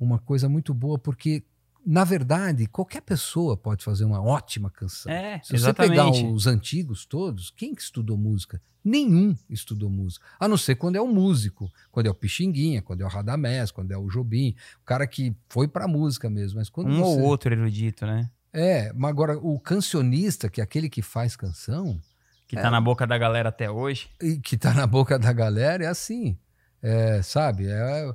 [0.00, 1.44] uma coisa muito boa porque
[1.84, 5.10] na verdade, qualquer pessoa pode fazer uma ótima canção.
[5.12, 6.24] É, Se você pegar exatamente.
[6.26, 8.60] os antigos todos, quem que estudou música?
[8.84, 10.24] Nenhum estudou música.
[10.38, 13.70] A não ser quando é um músico, quando é o Pixinguinha, quando é o Radamés,
[13.70, 16.58] quando é o Jobim, o cara que foi pra música mesmo.
[16.58, 17.20] Mas quando Um você...
[17.20, 18.30] ou outro erudito, né?
[18.52, 21.98] É, mas agora o cancionista, que é aquele que faz canção,
[22.46, 22.62] Que É.
[22.62, 24.08] tá na boca da galera até hoje.
[24.22, 26.36] e que tá na boca da galera, é assim.
[26.82, 27.66] É, sabe?
[27.66, 28.14] É,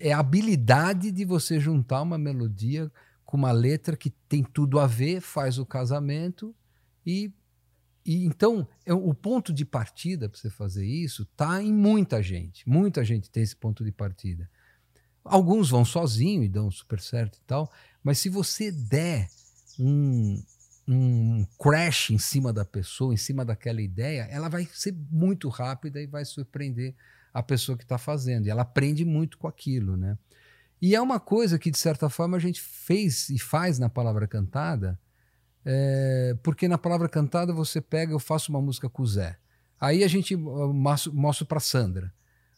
[0.00, 2.90] é a habilidade de você juntar uma melodia
[3.24, 6.54] com uma letra que tem tudo a ver, faz o casamento
[7.06, 7.32] e,
[8.04, 12.68] e então é, o ponto de partida para você fazer isso tá em muita gente.
[12.68, 14.50] Muita gente tem esse ponto de partida.
[15.22, 17.70] Alguns vão sozinho e dão super certo e tal,
[18.02, 19.28] mas se você der
[19.78, 20.42] um,
[20.88, 26.00] um crash em cima da pessoa, em cima daquela ideia, ela vai ser muito rápida
[26.00, 26.96] e vai surpreender
[27.32, 28.46] a pessoa que está fazendo.
[28.46, 30.16] E ela aprende muito com aquilo, né?
[30.80, 34.26] E é uma coisa que, de certa forma, a gente fez e faz na palavra
[34.26, 34.98] cantada,
[35.64, 39.38] é, porque na palavra cantada você pega, eu faço uma música com o Zé.
[39.78, 42.12] Aí a gente uh, mostra, para Sandra.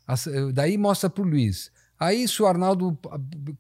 [0.09, 1.71] Eh, daí mostra para o Luiz.
[1.99, 2.99] Aí, se o Arnaldo,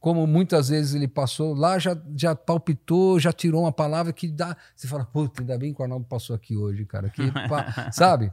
[0.01, 4.57] como muitas vezes ele passou lá, já, já palpitou, já tirou uma palavra que dá.
[4.75, 7.09] Você fala, puta, ainda bem que o Arnaldo passou aqui hoje, cara.
[7.09, 8.33] Que, pa-" sabe?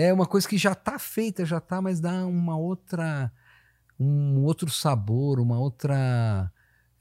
[0.00, 3.32] É uma coisa que já está feita, já está, mas dá uma outra.
[3.98, 6.52] Um outro sabor, uma outra.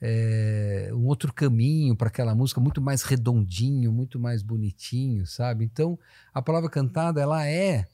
[0.01, 5.65] é, um outro caminho para aquela música, muito mais redondinho, muito mais bonitinho, sabe?
[5.65, 5.97] Então,
[6.33, 7.85] a palavra cantada, ela é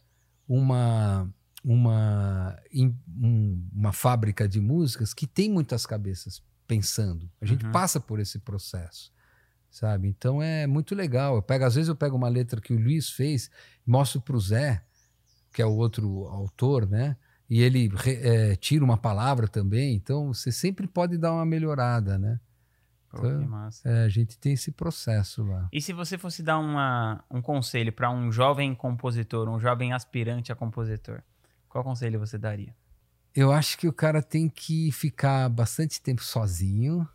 [0.48, 1.30] uma
[1.66, 7.30] uma, um- uma fábrica de músicas que tem muitas cabeças pensando.
[7.42, 7.72] A gente Uhum.
[7.72, 9.14] passa por esse processo,
[9.72, 10.10] sabe?
[10.10, 11.36] Então é muito legal.
[11.38, 13.50] Eu pego, às vezes eu pego uma letra que o Luiz fez,
[13.88, 14.84] mostro para o Zé,
[15.54, 17.16] que é o outro autor, né?
[17.50, 19.96] E ele é, tira uma palavra também.
[19.96, 22.40] Então você sempre pode dar uma melhorada, né?
[23.12, 23.70] Pô, Então-.
[23.86, 25.70] É, a gente tem esse processo lá.
[25.72, 30.52] E se você fosse dar uma, um conselho para um jovem compositor, um jovem aspirante
[30.52, 31.22] a compositor,
[31.70, 32.76] qual conselho você daria?
[33.36, 37.08] Eu acho que o cara tem que ficar bastante tempo sozinho,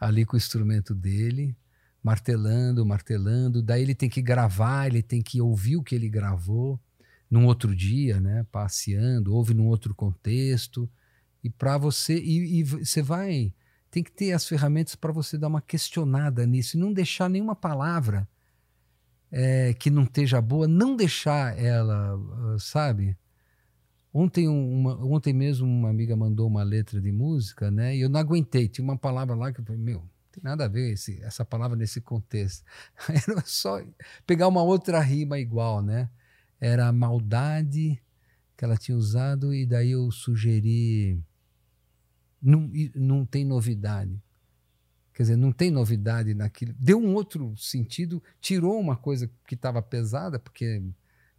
[0.00, 1.56] ali com o instrumento dele,
[2.02, 3.62] martelando, martelando.
[3.62, 6.80] Daí ele tem que gravar, ele tem que ouvir o que ele gravou
[7.32, 8.44] num outro dia, né?
[8.52, 10.88] Passeando, ouve num outro contexto.
[11.42, 12.18] E para você.
[12.18, 13.54] E, e você vai.
[13.90, 17.56] Tem que ter as ferramentas para você dar uma questionada nisso e não deixar nenhuma
[17.56, 18.28] palavra
[19.30, 22.14] eh, que não esteja boa, não deixar ela,
[22.54, 23.16] ah, sabe?
[24.12, 27.96] Ontem, um- uma, ontem mesmo uma amiga mandou uma letra de música, né?
[27.96, 28.68] E eu não aguentei.
[28.68, 31.44] Tinha uma palavra lá que eu falei, meu, não tem nada a ver esse, essa
[31.44, 32.64] palavra nesse contexto.
[33.08, 33.80] Era só
[34.26, 36.10] pegar uma outra rima igual, né?
[36.64, 38.00] Era a maldade
[38.56, 41.20] que ela tinha usado e daí eu sugeri...
[42.40, 44.22] Não, não tem novidade.
[45.12, 46.72] Quer dizer, não tem novidade naquilo.
[46.78, 50.82] Deu um outro sentido, tirou uma coisa que estava pesada, porque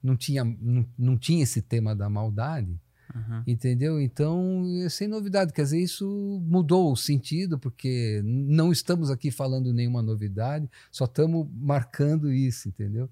[0.01, 2.77] não tinha, não, não tinha esse tema da maldade,
[3.13, 3.43] Uhum.
[3.45, 4.01] entendeu?
[4.01, 5.53] Então, é sem novidade.
[5.53, 11.47] Quer dizer, isso mudou o sentido, porque não estamos aqui falando nenhuma novidade, só estamos
[11.53, 13.09] marcando isso, entendeu?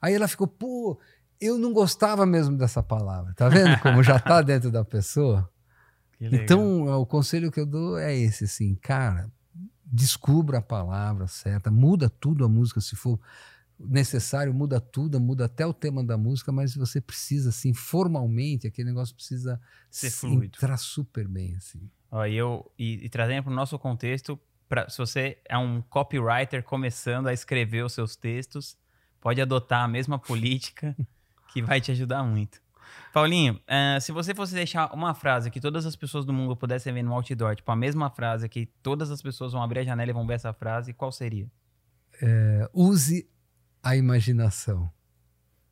[0.00, 0.98] Aí ela ficou, pô,
[1.40, 3.32] eu não gostava mesmo dessa palavra.
[3.34, 5.48] Tá vendo como já está dentro da pessoa?
[6.20, 9.30] Então, o conselho que eu dou é esse, assim, cara,
[9.84, 13.18] descubra a palavra certa, muda tudo a música, se for
[13.78, 18.88] necessário, muda tudo, muda até o tema da música, mas você precisa, assim, formalmente, aquele
[18.88, 19.60] negócio precisa
[19.90, 20.56] Ser se- fluido.
[20.56, 21.88] entrar super bem, assim.
[22.10, 25.80] Ó, e eu, e, e trazendo para o nosso contexto, pra, se você é um
[25.82, 28.76] copywriter começando a escrever os seus textos,
[29.20, 30.96] pode adotar a mesma política
[31.48, 32.60] que vai te ajudar muito.
[33.12, 36.92] Paulinho, eh, se você fosse deixar uma frase que todas as pessoas do mundo pudessem
[36.92, 40.10] ver no outdoor, tipo a mesma frase que todas as pessoas vão abrir a janela
[40.10, 41.50] e vão ver essa frase, qual seria?
[42.22, 43.28] É, use
[43.82, 44.90] a imaginação.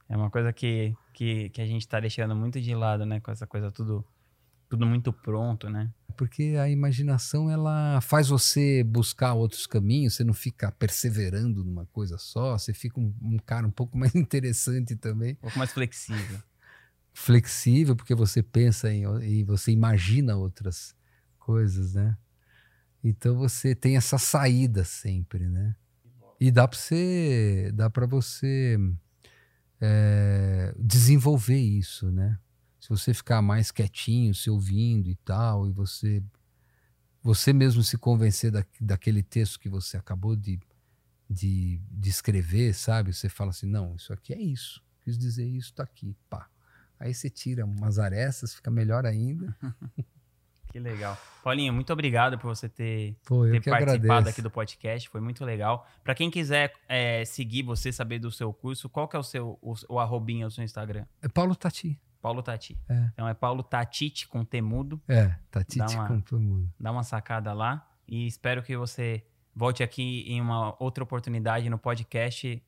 [0.09, 3.21] É uma coisa que, que, que a gente tá deixando muito de lado, né?
[3.21, 4.05] Com essa coisa tudo,
[4.69, 5.91] tudo muito pronto, né?
[6.17, 12.17] Porque a imaginação, ela faz você buscar outros caminhos, você não fica perseverando numa coisa
[12.17, 15.33] só, você fica um, um cara um pouco mais interessante também.
[15.33, 16.43] Um pouco mais flexível.
[17.13, 20.95] flexível, porque você pensa em, e você imagina outras
[21.39, 22.17] coisas, né?
[23.05, 25.77] Então você tem essa saída sempre, né?
[26.41, 28.79] E dá para você, dá para você
[29.81, 32.39] é, desenvolver isso, né?
[32.87, 36.23] Se você ficar mais quietinho, se ouvindo e tal, e você
[37.21, 40.61] você mesmo se convencer da, daquele texto que você acabou de,
[41.29, 43.13] de, de escrever, sabe?
[43.13, 44.81] Você fala assim, não, isso aqui é isso.
[45.03, 46.49] Quis dizer isso, tá aqui, pá.
[47.01, 49.57] Aí você tira umas arestas, fica melhor ainda.
[50.73, 51.17] Que legal.
[51.43, 54.29] Paulinho, muito obrigado por você ter, Pô, ter participado agradeço.
[54.29, 55.09] aqui do podcast.
[55.09, 55.89] Foi muito legal.
[56.05, 59.59] Para quem quiser é, seguir você, saber do seu curso, qual que é o seu
[59.63, 61.07] o, o arrobinha, o seu Instagram?
[61.23, 61.99] É Paulo Tati.
[62.27, 62.77] Paulo Tati.
[62.89, 63.09] É.
[63.13, 65.01] Então é Paulo Tatite com temudo.
[65.07, 66.69] É, Tati Dá uma- com todo mundo.
[66.81, 69.23] Dá uma sacada lá e espero que você
[69.55, 72.61] volte aqui em uma outra oportunidade no podcast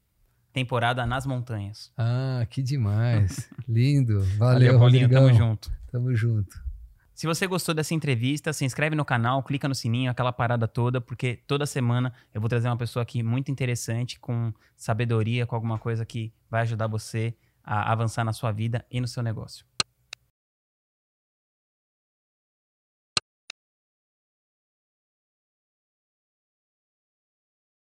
[0.52, 1.92] temporada nas montanhas.
[1.98, 3.50] Ah, que demais.
[3.68, 4.22] Lindo.
[4.38, 5.02] Valeu, Paulinho.
[5.08, 5.26] Rodrigão.
[5.26, 5.72] Tamo junto.
[5.90, 6.68] Tamo junto.
[7.12, 11.00] Se você gostou dessa entrevista, se inscreve no canal, clica no sininho, aquela parada toda,
[11.00, 15.80] porque toda semana eu vou trazer uma pessoa aqui muito interessante, com sabedoria, com alguma
[15.80, 17.34] coisa que vai ajudar você
[17.68, 19.67] a avançar na sua vida e no seu negócio.